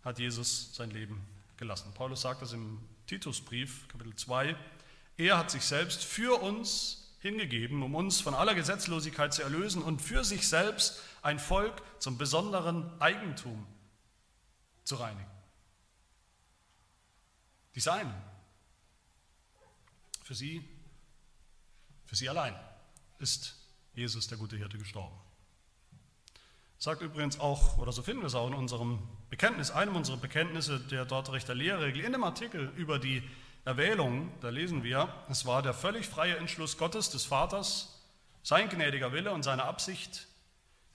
[0.03, 1.25] hat Jesus sein Leben
[1.57, 1.93] gelassen.
[1.93, 4.55] Paulus sagt das im Titusbrief, Kapitel 2.
[5.17, 10.01] Er hat sich selbst für uns hingegeben, um uns von aller Gesetzlosigkeit zu erlösen und
[10.01, 13.65] für sich selbst ein Volk zum besonderen Eigentum
[14.83, 15.29] zu reinigen.
[17.75, 18.13] Die Seinen.
[20.23, 20.67] Für sie
[22.07, 22.55] für sie allein
[23.19, 23.55] ist
[23.93, 25.15] Jesus, der gute Hirte, gestorben.
[26.79, 30.79] Sagt übrigens auch, oder so finden wir es auch in unserem Bekenntnis, einem unserer Bekenntnisse
[30.79, 33.23] der Dortrechter Lehrregel, in dem Artikel über die
[33.65, 38.01] Erwählung, da lesen wir, es war der völlig freie Entschluss Gottes, des Vaters,
[38.43, 40.27] sein gnädiger Wille und seine Absicht,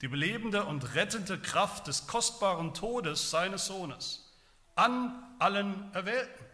[0.01, 4.33] die belebende und rettende Kraft des kostbaren Todes seines Sohnes
[4.75, 6.45] an allen Erwählten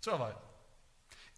[0.00, 0.45] zu erweitern.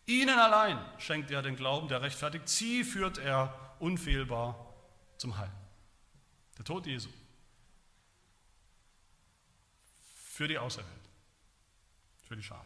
[0.09, 2.49] Ihnen allein schenkt er den Glauben, der rechtfertigt.
[2.49, 4.75] Sie führt er unfehlbar
[5.18, 5.53] zum Heil.
[6.57, 7.11] Der Tod Jesu.
[10.14, 11.11] Für die Auserwählten.
[12.27, 12.64] Für die Schafe.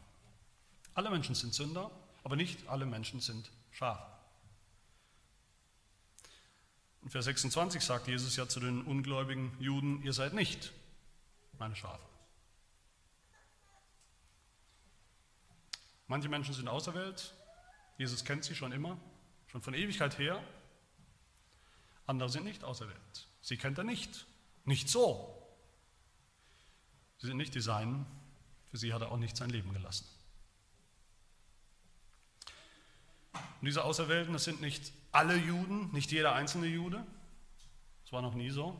[0.95, 1.91] Alle Menschen sind Sünder,
[2.23, 4.07] aber nicht alle Menschen sind Schafe.
[7.03, 10.73] In Vers 26 sagt Jesus ja zu den ungläubigen Juden, ihr seid nicht
[11.59, 12.12] meine Schafe.
[16.13, 17.33] Manche Menschen sind auserwählt,
[17.97, 18.99] Jesus kennt sie schon immer,
[19.47, 20.45] schon von Ewigkeit her.
[22.05, 23.29] Andere sind nicht auserwählt.
[23.41, 24.27] Sie kennt er nicht.
[24.67, 25.43] Nicht so.
[27.17, 28.05] Sie sind nicht die Seinen.
[28.71, 30.07] Für sie hat er auch nicht sein Leben gelassen.
[33.33, 37.07] Und diese Auserwählten, das sind nicht alle Juden, nicht jeder einzelne Jude.
[38.03, 38.79] Das war noch nie so.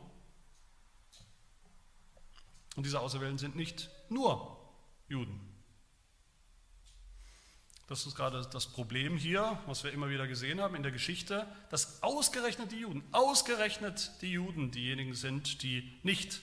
[2.75, 4.55] Und diese Auserwählten sind nicht nur
[5.07, 5.52] Juden.
[7.93, 11.45] Das ist gerade das Problem hier, was wir immer wieder gesehen haben in der Geschichte,
[11.69, 16.41] dass ausgerechnet die Juden, ausgerechnet die Juden diejenigen sind, die nicht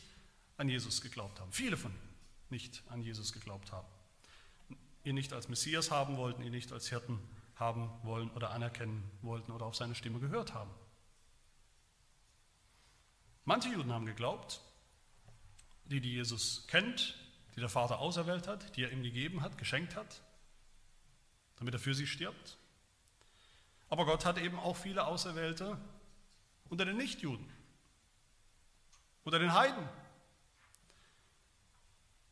[0.59, 1.51] an Jesus geglaubt haben.
[1.51, 2.09] Viele von ihnen
[2.51, 3.89] nicht an Jesus geglaubt haben.
[5.03, 7.19] Ihn nicht als Messias haben wollten, ihn nicht als Hirten
[7.57, 10.71] haben wollen oder anerkennen wollten oder auf seine Stimme gehört haben.
[13.45, 14.61] Manche Juden haben geglaubt,
[15.87, 17.19] die, die Jesus kennt,
[17.57, 20.23] die der Vater auserwählt hat, die er ihm gegeben hat, geschenkt hat,
[21.61, 22.59] damit er für sie stirbt.
[23.89, 25.79] Aber Gott hat eben auch viele Auserwählte
[26.69, 27.47] unter den Nichtjuden,
[29.25, 29.89] unter den Heiden,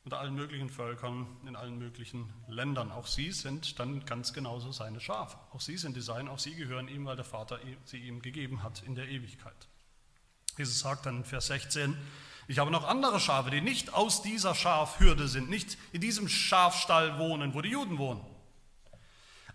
[0.04, 2.90] unter allen möglichen Völkern, in allen möglichen Ländern.
[2.90, 5.36] Auch sie sind dann ganz genauso seine Schafe.
[5.52, 8.62] Auch sie sind die Seinen, auch sie gehören ihm, weil der Vater sie ihm gegeben
[8.62, 9.68] hat in der Ewigkeit.
[10.56, 11.96] Jesus sagt dann in Vers 16,
[12.46, 17.18] ich habe noch andere Schafe, die nicht aus dieser Schafhürde sind, nicht in diesem Schafstall
[17.18, 18.24] wohnen, wo die Juden wohnen.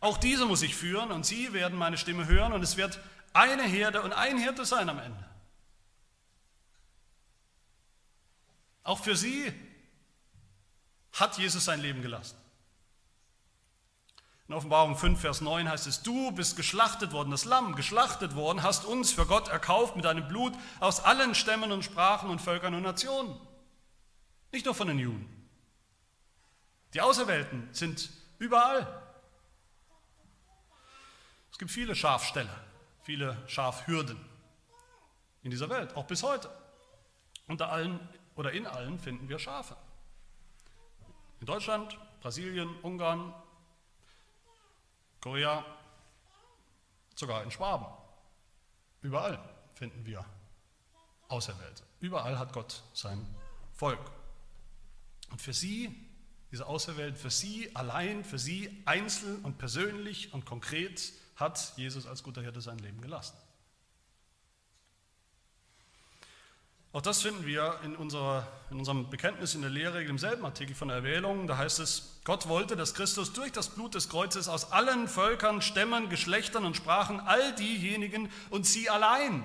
[0.04, 3.00] Auch diese muss ich führen und sie werden meine Stimme hören und es wird
[3.32, 5.26] eine Herde und ein Hirte sein am Ende.
[8.84, 9.54] Auch für sie
[11.14, 12.36] hat Jesus sein Leben gelassen.
[14.50, 18.62] In Offenbarung 5, Vers 9 heißt es, du bist geschlachtet worden, das Lamm geschlachtet worden,
[18.62, 22.76] hast uns für Gott erkauft mit deinem Blut aus allen Stämmen und Sprachen und Völkern
[22.76, 23.40] und Nationen.
[24.52, 25.50] Nicht nur von den Juden.
[26.94, 29.03] Die Auserwählten sind überall.
[31.64, 32.50] Es gibt viele Schafställe,
[33.04, 34.20] viele Schafhürden
[35.44, 36.50] in dieser Welt, auch bis heute.
[37.48, 38.02] Unter allen
[38.36, 39.78] oder in allen finden wir Schafe.
[41.40, 43.34] In Deutschland, Brasilien, Ungarn,
[45.22, 45.66] Korea,
[47.16, 47.86] sogar in Schwaben.
[49.02, 49.40] Überall
[49.74, 50.26] finden wir
[51.30, 51.84] Auserwählte.
[52.02, 53.26] Überall hat Gott sein
[53.72, 54.12] Volk.
[55.32, 56.10] Und für sie,
[56.52, 62.24] diese Auserwählten, für sie allein, für sie einzeln und persönlich und konkret hat Jesus als
[62.24, 63.36] guter Hirte sein Leben gelassen.
[66.94, 70.76] Auch das finden wir in, unserer, in unserem Bekenntnis in der Lehre, im selben Artikel
[70.76, 71.48] von Erwählung.
[71.48, 75.64] Da heißt es, Gott wollte, dass Christus durch das Blut des Kreuzes aus allen Völkern,
[75.64, 79.44] Stämmen, Geschlechtern und Sprachen all diejenigen und sie allein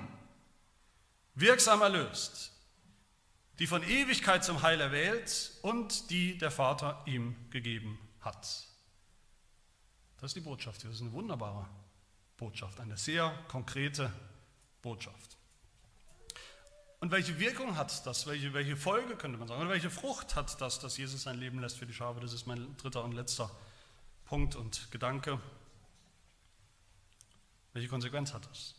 [1.34, 2.52] wirksam erlöst,
[3.58, 8.68] die von Ewigkeit zum Heil erwählt und die der Vater ihm gegeben hat.
[10.20, 10.84] Das ist die Botschaft.
[10.84, 11.66] Das ist eine wunderbare
[12.38, 14.10] Botschaft, eine sehr konkrete
[14.80, 15.36] Botschaft.
[17.00, 18.26] Und welche Wirkung hat das?
[18.26, 19.60] Welche, welche Folge könnte man sagen?
[19.60, 22.20] Oder welche Frucht hat das, dass Jesus sein Leben lässt für die Schafe?
[22.20, 23.50] Das ist mein dritter und letzter
[24.24, 25.40] Punkt und Gedanke.
[27.72, 28.74] Welche Konsequenz hat das?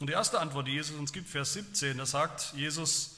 [0.00, 3.16] Und die erste Antwort, die Jesus uns gibt, Vers 17, da sagt Jesus,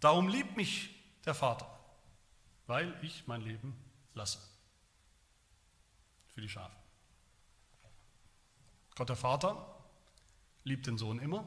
[0.00, 0.88] darum liebt mich
[1.26, 1.68] der Vater,
[2.66, 3.76] weil ich mein Leben
[4.14, 4.38] lasse
[6.34, 6.81] für die Schafe.
[8.96, 9.74] Gott der Vater
[10.64, 11.46] liebt den Sohn immer,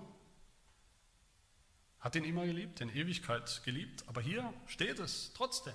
[1.99, 5.73] hat ihn immer geliebt, in Ewigkeit geliebt, aber hier steht es trotzdem,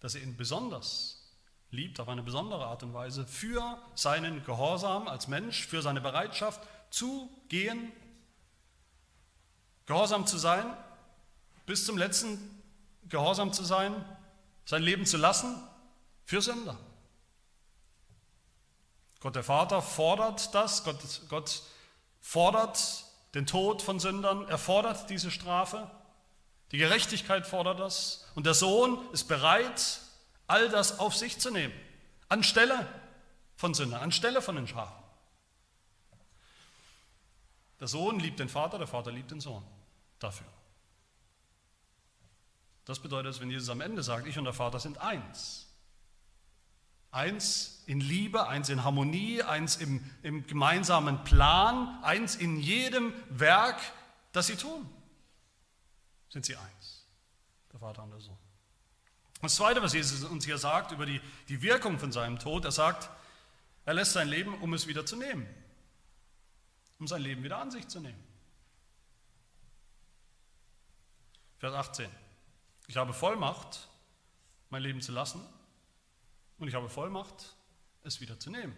[0.00, 1.22] dass er ihn besonders
[1.70, 6.60] liebt, auf eine besondere Art und Weise, für seinen Gehorsam als Mensch, für seine Bereitschaft
[6.90, 7.92] zu gehen,
[9.86, 10.66] gehorsam zu sein,
[11.66, 12.38] bis zum letzten
[13.08, 14.04] gehorsam zu sein,
[14.64, 15.56] sein Leben zu lassen,
[16.24, 16.78] für Sünder.
[19.22, 20.98] Gott der Vater fordert das, Gott,
[21.28, 21.62] Gott
[22.20, 23.04] fordert
[23.34, 25.88] den Tod von Sündern, er fordert diese Strafe,
[26.72, 30.00] die Gerechtigkeit fordert das und der Sohn ist bereit,
[30.48, 31.72] all das auf sich zu nehmen,
[32.28, 32.88] anstelle
[33.54, 35.00] von Sündern, anstelle von den Schafen.
[37.78, 39.64] Der Sohn liebt den Vater, der Vater liebt den Sohn
[40.18, 40.46] dafür.
[42.86, 45.71] Das bedeutet, wenn Jesus am Ende sagt, ich und der Vater sind eins,
[47.12, 53.78] Eins in Liebe, eins in Harmonie, eins im, im gemeinsamen Plan, eins in jedem Werk,
[54.32, 54.88] das sie tun.
[56.30, 57.04] Sind sie eins,
[57.70, 58.38] der Vater und der Sohn.
[59.42, 62.72] Das Zweite, was Jesus uns hier sagt über die, die Wirkung von seinem Tod, er
[62.72, 63.10] sagt,
[63.84, 65.46] er lässt sein Leben, um es wieder zu nehmen,
[66.98, 68.24] um sein Leben wieder an sich zu nehmen.
[71.58, 72.08] Vers 18.
[72.86, 73.86] Ich habe Vollmacht,
[74.70, 75.46] mein Leben zu lassen
[76.62, 77.56] und ich habe Vollmacht,
[78.04, 78.74] es wieder zu nehmen.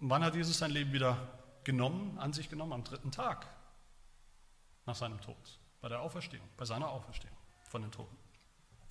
[0.00, 2.72] Und wann hat Jesus sein Leben wieder genommen, an sich genommen?
[2.72, 3.46] Am dritten Tag
[4.86, 5.36] nach seinem Tod,
[5.80, 7.36] bei der Auferstehung, bei seiner Auferstehung
[7.68, 8.16] von den Toten.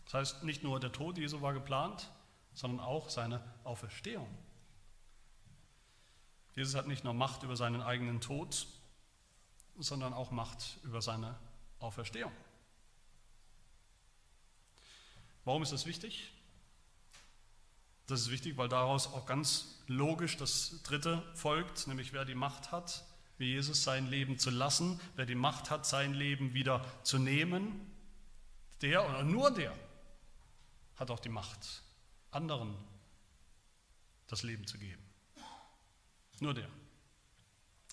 [0.05, 2.09] Das heißt, nicht nur der Tod Jesu war geplant,
[2.53, 4.29] sondern auch seine Auferstehung.
[6.55, 8.67] Jesus hat nicht nur Macht über seinen eigenen Tod,
[9.77, 11.37] sondern auch Macht über seine
[11.79, 12.31] Auferstehung.
[15.45, 16.31] Warum ist das wichtig?
[18.07, 22.71] Das ist wichtig, weil daraus auch ganz logisch das Dritte folgt, nämlich wer die Macht
[22.71, 23.05] hat,
[23.37, 27.89] wie Jesus sein Leben zu lassen, wer die Macht hat, sein Leben wieder zu nehmen,
[28.81, 29.73] der oder nur der
[30.95, 31.83] hat auch die Macht,
[32.31, 32.75] anderen
[34.27, 35.03] das Leben zu geben.
[36.39, 36.69] Nur der.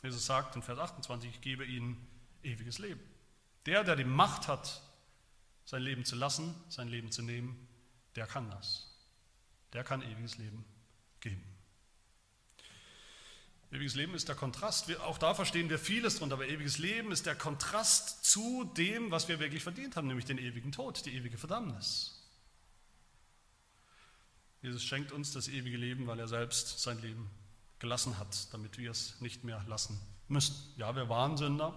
[0.03, 2.07] Jesus sagt in Vers 28, ich gebe ihnen
[2.43, 3.01] ewiges Leben.
[3.67, 4.83] Der, der die Macht hat,
[5.67, 7.69] sein Leben zu lassen, sein Leben zu nehmen,
[8.15, 8.89] der kann das.
[9.73, 10.65] Der kann ewiges Leben
[11.21, 11.45] geben.
[13.73, 14.87] Ewiges Leben ist der Kontrast.
[14.87, 19.11] Wir, auch da verstehen wir vieles drunter, aber ewiges Leben ist der Kontrast zu dem,
[19.11, 22.23] was wir wirklich verdient haben, nämlich den ewigen Tod, die ewige Verdammnis.
[24.63, 27.29] Jesus schenkt uns das ewige Leben, weil er selbst sein Leben
[27.81, 30.55] gelassen hat, damit wir es nicht mehr lassen müssen.
[30.77, 31.77] Ja, wir waren Sünder,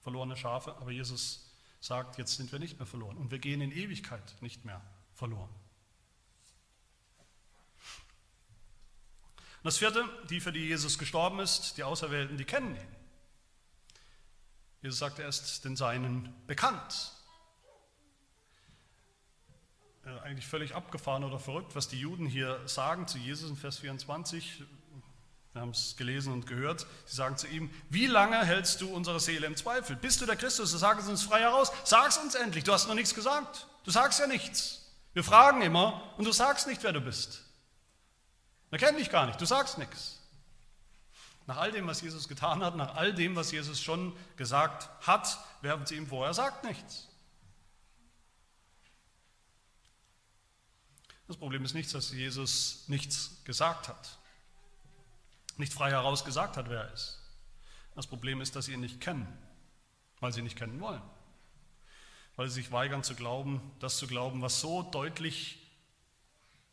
[0.00, 1.53] verlorene Schafe, aber Jesus
[1.84, 4.80] sagt, jetzt sind wir nicht mehr verloren und wir gehen in Ewigkeit nicht mehr
[5.12, 5.50] verloren.
[9.64, 12.96] Und das vierte, die, für die Jesus gestorben ist, die Auserwählten, die kennen ihn.
[14.82, 17.12] Jesus sagt, er ist den Seinen bekannt.
[20.22, 24.64] Eigentlich völlig abgefahren oder verrückt, was die Juden hier sagen zu Jesus in Vers 24.
[25.54, 26.84] Wir haben es gelesen und gehört.
[27.06, 29.94] Sie sagen zu ihm, wie lange hältst du unsere Seele im Zweifel?
[29.94, 30.72] Bist du der Christus?
[30.72, 31.70] So sag es uns frei heraus.
[31.84, 32.64] Sag es uns endlich.
[32.64, 33.68] Du hast noch nichts gesagt.
[33.84, 34.82] Du sagst ja nichts.
[35.12, 37.44] Wir fragen immer und du sagst nicht, wer du bist.
[38.70, 39.40] Wir kennen dich gar nicht.
[39.40, 40.18] Du sagst nichts.
[41.46, 45.38] Nach all dem, was Jesus getan hat, nach all dem, was Jesus schon gesagt hat,
[45.62, 47.06] werfen sie ihm vor, er sagt nichts.
[51.28, 54.18] Das Problem ist nicht, dass Jesus nichts gesagt hat
[55.58, 57.20] nicht frei heraus gesagt hat, wer er ist.
[57.94, 59.26] Das Problem ist, dass sie ihn nicht kennen,
[60.20, 61.02] weil sie ihn nicht kennen wollen.
[62.36, 65.60] Weil sie sich weigern zu glauben, das zu glauben, was so deutlich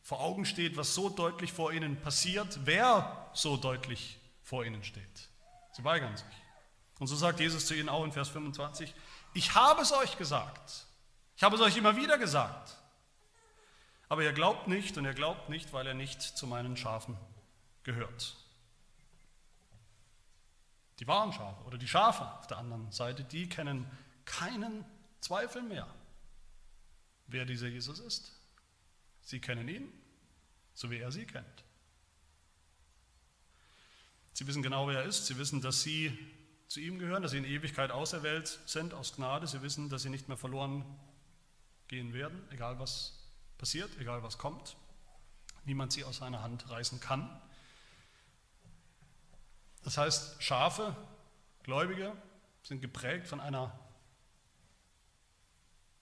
[0.02, 5.30] vor Augen steht, was so deutlich vor ihnen passiert, wer so deutlich vor ihnen steht.
[5.74, 6.26] Sie weigern sich.
[7.00, 8.94] Und so sagt Jesus zu ihnen auch in Vers 25,
[9.34, 10.86] ich habe es euch gesagt.
[11.38, 12.78] Ich habe es euch immer wieder gesagt.
[14.10, 17.18] Aber ihr glaubt nicht und ihr glaubt nicht, weil er nicht zu meinen Schafen
[17.84, 18.36] gehört.
[21.02, 23.89] Die wahren Schafe oder die Schafe auf der anderen Seite, die kennen
[24.24, 24.86] keinen
[25.20, 25.88] Zweifel mehr,
[27.26, 28.32] wer dieser Jesus ist.
[29.24, 29.91] Sie kennen ihn,
[30.76, 31.64] so wie er sie kennt.
[34.34, 35.26] Sie wissen genau, wer er ist.
[35.26, 36.16] Sie wissen, dass sie
[36.68, 39.47] zu ihm gehören, dass sie in Ewigkeit auserwählt sind aus Gnade.
[39.47, 40.86] Sie wissen, dass sie nicht mehr verloren
[41.88, 43.28] gehen werden, egal was
[43.58, 44.78] passiert, egal was kommt.
[45.66, 47.41] Niemand sie aus seiner Hand reißen kann.
[49.84, 50.96] Das heißt, Schafe,
[51.64, 52.14] Gläubige
[52.64, 53.78] sind geprägt von einer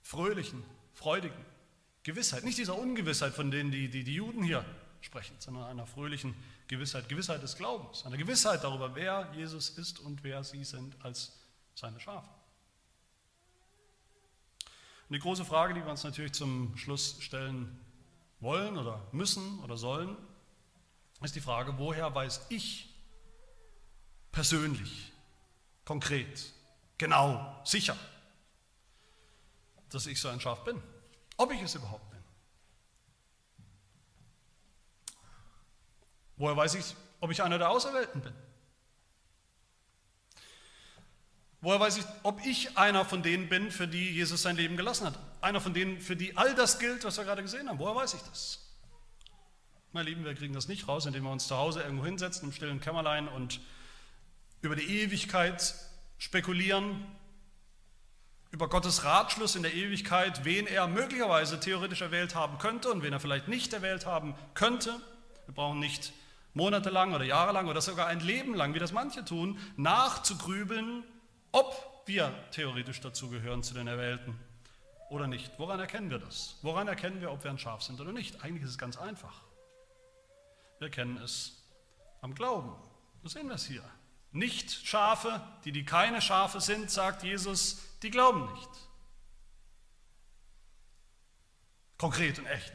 [0.02, 0.64] fröhlichen,
[0.94, 1.46] freudigen
[2.04, 2.44] Gewissheit.
[2.44, 4.66] Nicht dieser Ungewissheit, von denen die, die, die Juden hier
[5.02, 6.36] sprechen, sondern einer fröhlichen
[6.68, 11.40] Gewissheit, Gewissheit des Glaubens, einer Gewissheit darüber, wer Jesus ist und wer sie sind als
[11.76, 12.30] seine Schafe.
[15.08, 17.80] Und die große Frage, die wir uns natürlich zum Schluss stellen
[18.40, 20.16] wollen oder müssen oder sollen,
[21.22, 22.89] ist die Frage, woher weiß ich,
[24.32, 25.12] persönlich,
[25.86, 26.54] konkret,
[26.98, 27.98] genau, sicher,
[29.90, 30.82] dass ich so ein Schaf bin.
[31.38, 32.20] Ob ich es überhaupt bin.
[36.38, 38.34] Woher weiß ich, ob ich einer der Auserwählten bin?
[41.62, 45.08] Woher weiß ich, ob ich einer von denen bin, für die Jesus sein Leben gelassen
[45.08, 45.20] hat?
[45.42, 47.80] Einer von denen, für die all das gilt, was wir gerade gesehen haben.
[47.80, 48.66] Woher weiß ich das?
[49.92, 52.54] Meine Lieben, wir kriegen das nicht raus, indem wir uns zu Hause irgendwo hinsetzen im
[52.54, 53.60] stillen Kämmerlein und
[54.62, 55.76] über die Ewigkeit
[56.18, 57.06] spekulieren,
[58.52, 63.14] über Gottes Ratschluss in der Ewigkeit, wen er möglicherweise theoretisch erwählt haben könnte und wen
[63.14, 65.00] er vielleicht nicht erwählt haben könnte.
[65.46, 66.14] Wir brauchen nicht
[66.54, 71.04] monatelang oder jahrelang oder sogar ein Leben lang, wie das manche tun, nachzugrübeln,
[71.52, 74.38] ob wir theoretisch dazu gehören zu den Erwählten
[75.10, 75.52] oder nicht.
[75.58, 76.58] Woran erkennen wir das?
[76.64, 78.44] Woran erkennen wir, ob wir ein Schaf sind oder nicht?
[78.44, 79.42] Eigentlich ist es ganz einfach.
[80.80, 81.64] Wir kennen es
[82.22, 82.74] am Glauben.
[83.22, 83.84] So sehen wir es hier.
[84.32, 88.70] Nicht Schafe, die die keine Schafe sind, sagt Jesus, die glauben nicht.
[91.98, 92.74] Konkret und echt.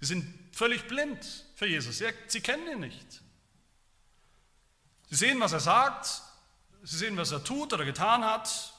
[0.00, 2.02] Sie sind völlig blind für Jesus.
[2.28, 3.22] Sie kennen ihn nicht.
[5.08, 6.22] Sie sehen, was er sagt.
[6.82, 8.74] Sie sehen, was er tut oder getan hat.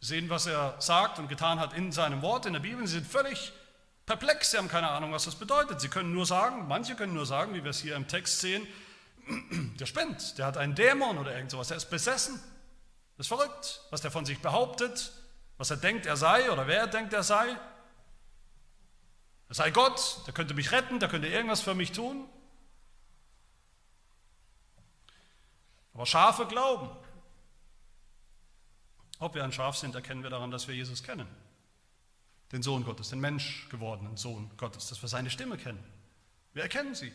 [0.00, 2.86] Sie sehen, was er sagt und getan hat in seinem Wort, in der Bibel.
[2.86, 3.52] Sie sind völlig
[4.06, 4.52] perplex.
[4.52, 5.80] Sie haben keine Ahnung, was das bedeutet.
[5.80, 8.66] Sie können nur sagen, manche können nur sagen, wie wir es hier im Text sehen,
[9.78, 12.40] der spinnt, der hat einen Dämon oder irgend sowas, der ist besessen.
[13.16, 15.12] Das ist verrückt, was der von sich behauptet,
[15.58, 17.56] was er denkt, er sei oder wer er denkt, er sei.
[19.48, 22.28] Er sei Gott, der könnte mich retten, der könnte irgendwas für mich tun.
[25.94, 26.90] Aber Schafe glauben.
[29.18, 31.26] Ob wir ein Schaf sind, erkennen wir daran, dass wir Jesus kennen.
[32.52, 35.82] Den Sohn Gottes, den Mensch gewordenen Sohn Gottes, dass wir seine Stimme kennen.
[36.52, 37.12] Wir erkennen sie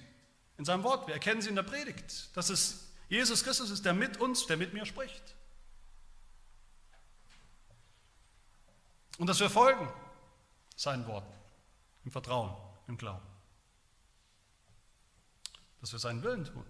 [0.58, 1.08] in seinem Wort.
[1.08, 4.58] Wir erkennen sie in der Predigt, dass es Jesus Christus ist, der mit uns, der
[4.58, 5.36] mit mir spricht.
[9.18, 9.92] Und dass wir folgen
[10.76, 11.34] seinen Worten
[12.06, 12.56] im Vertrauen,
[12.88, 13.26] im Glauben.
[15.80, 16.66] Dass wir seinen Willen tun.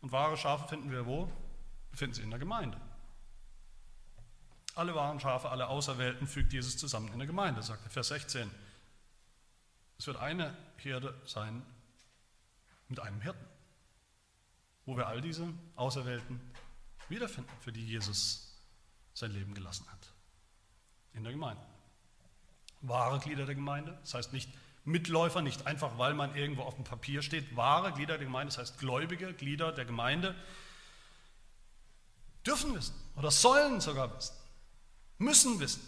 [0.00, 1.30] Und wahre Schafe finden wir wo?
[1.94, 2.80] Finden sie in der Gemeinde.
[4.74, 8.50] Alle wahren Schafe, alle Auserwählten fügt Jesus zusammen in der Gemeinde, sagt Vers 16.
[9.98, 11.62] Es wird eine Herde sein
[12.88, 13.44] mit einem Hirten,
[14.86, 15.46] wo wir all diese
[15.76, 16.40] Auserwählten
[17.08, 18.60] wiederfinden, für die Jesus
[19.14, 20.12] sein Leben gelassen hat.
[21.12, 21.62] In der Gemeinde.
[22.80, 24.50] Wahre Glieder der Gemeinde, das heißt nicht
[24.84, 27.54] Mitläufer, nicht einfach, weil man irgendwo auf dem Papier steht.
[27.54, 30.34] Wahre Glieder der Gemeinde, das heißt gläubige Glieder der Gemeinde,
[32.44, 34.34] dürfen wissen oder sollen sogar wissen,
[35.22, 35.82] müssen wissen,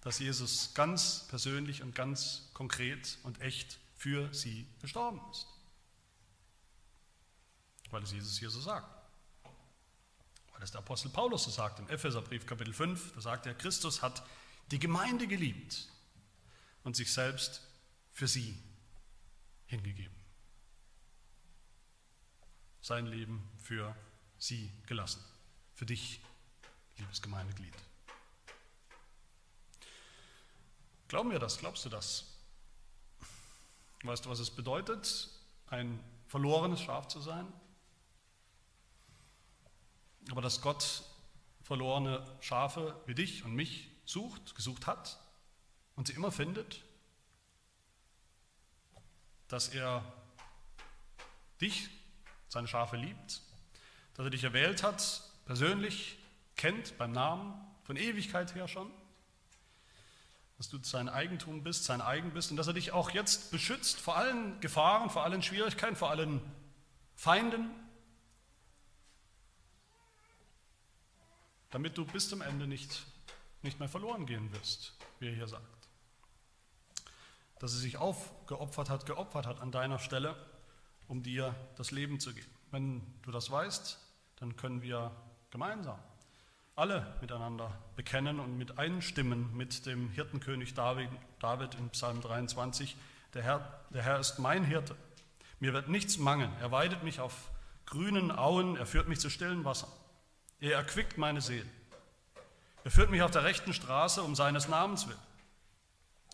[0.00, 5.46] dass Jesus ganz persönlich und ganz konkret und echt für sie gestorben ist.
[7.90, 8.88] Weil es Jesus hier so sagt.
[10.52, 14.02] Weil es der Apostel Paulus so sagt im Epheserbrief Kapitel 5, da sagt er, Christus
[14.02, 14.22] hat
[14.70, 15.88] die Gemeinde geliebt
[16.82, 17.62] und sich selbst
[18.12, 18.56] für sie
[19.66, 20.14] hingegeben.
[22.80, 23.94] Sein Leben für
[24.38, 25.22] sie gelassen.
[25.74, 26.20] Für dich,
[26.96, 27.74] liebes Gemeindeglied.
[31.08, 31.58] Glauben wir das?
[31.58, 32.24] Glaubst du das?
[34.02, 35.28] Weißt du, was es bedeutet,
[35.68, 37.46] ein verlorenes Schaf zu sein?
[40.30, 41.04] Aber dass Gott
[41.62, 45.18] verlorene Schafe wie dich und mich sucht, gesucht hat
[45.94, 46.82] und sie immer findet,
[49.48, 50.04] dass er
[51.60, 51.88] dich,
[52.48, 53.42] seine Schafe liebt,
[54.14, 56.18] dass er dich erwählt hat, persönlich
[56.56, 57.54] kennt beim Namen,
[57.84, 58.90] von Ewigkeit her schon
[60.56, 64.00] dass du sein Eigentum bist, sein Eigen bist und dass er dich auch jetzt beschützt
[64.00, 66.40] vor allen Gefahren, vor allen Schwierigkeiten, vor allen
[67.14, 67.70] Feinden,
[71.70, 73.04] damit du bis zum Ende nicht,
[73.62, 75.88] nicht mehr verloren gehen wirst, wie er hier sagt.
[77.58, 80.36] Dass er sich aufgeopfert hat, geopfert hat an deiner Stelle,
[81.06, 82.50] um dir das Leben zu geben.
[82.70, 83.98] Wenn du das weißt,
[84.36, 85.14] dann können wir
[85.50, 85.98] gemeinsam
[86.76, 91.08] alle miteinander bekennen und mit einstimmen mit dem Hirtenkönig David,
[91.40, 92.96] David in Psalm 23.
[93.32, 94.94] Der Herr, der Herr ist mein Hirte.
[95.58, 96.52] Mir wird nichts mangeln.
[96.60, 97.50] Er weidet mich auf
[97.86, 98.76] grünen Auen.
[98.76, 99.88] Er führt mich zu stillen Wassern.
[100.60, 101.66] Er erquickt meine Seele.
[102.84, 105.18] Er führt mich auf der rechten Straße um seines Namens willen.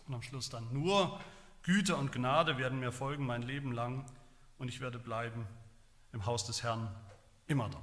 [0.07, 1.21] Und am Schluss dann nur
[1.63, 4.05] Güte und Gnade werden mir folgen mein Leben lang
[4.57, 5.47] und ich werde bleiben
[6.11, 6.93] im Haus des Herrn
[7.47, 7.81] immer da.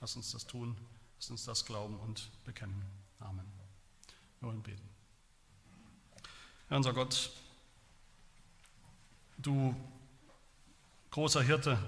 [0.00, 0.76] Lass uns das tun.
[1.22, 2.82] Lass uns das glauben und bekennen.
[3.20, 3.46] Amen.
[4.40, 4.88] Wir wollen beten.
[6.66, 7.30] Herr unser Gott,
[9.38, 9.72] du
[11.12, 11.78] großer Hirte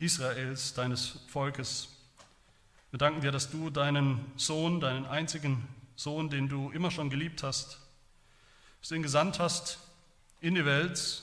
[0.00, 1.90] Israels, deines Volkes,
[2.90, 7.44] wir danken dir, dass du deinen Sohn, deinen einzigen Sohn, den du immer schon geliebt
[7.44, 7.78] hast,
[8.80, 9.78] dass du ihn gesandt hast
[10.40, 11.22] in die Welt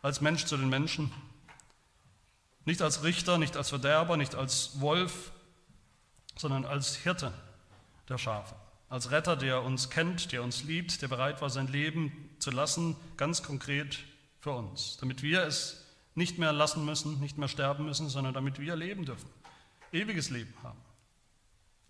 [0.00, 1.12] als Mensch zu den Menschen,
[2.64, 5.32] nicht als Richter, nicht als Verderber, nicht als Wolf,
[6.38, 7.32] sondern als Hirte
[8.08, 8.54] der Schafe,
[8.88, 12.96] als Retter, der uns kennt, der uns liebt, der bereit war, sein Leben zu lassen,
[13.16, 13.98] ganz konkret
[14.40, 15.84] für uns, damit wir es
[16.14, 19.28] nicht mehr lassen müssen, nicht mehr sterben müssen, sondern damit wir leben dürfen.
[19.92, 20.78] Ewiges Leben haben.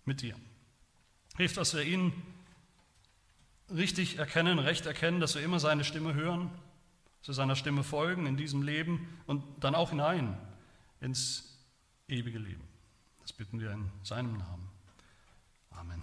[0.05, 0.35] Mit dir.
[1.37, 2.11] Hilft, dass wir ihn
[3.73, 6.51] richtig erkennen, recht erkennen, dass wir immer seine Stimme hören,
[7.19, 10.37] dass wir seiner Stimme folgen in diesem Leben und dann auch hinein
[11.01, 11.57] ins
[12.07, 12.68] ewige Leben.
[13.29, 14.67] Das bitten wir in seinem Namen.
[15.69, 16.01] Amen.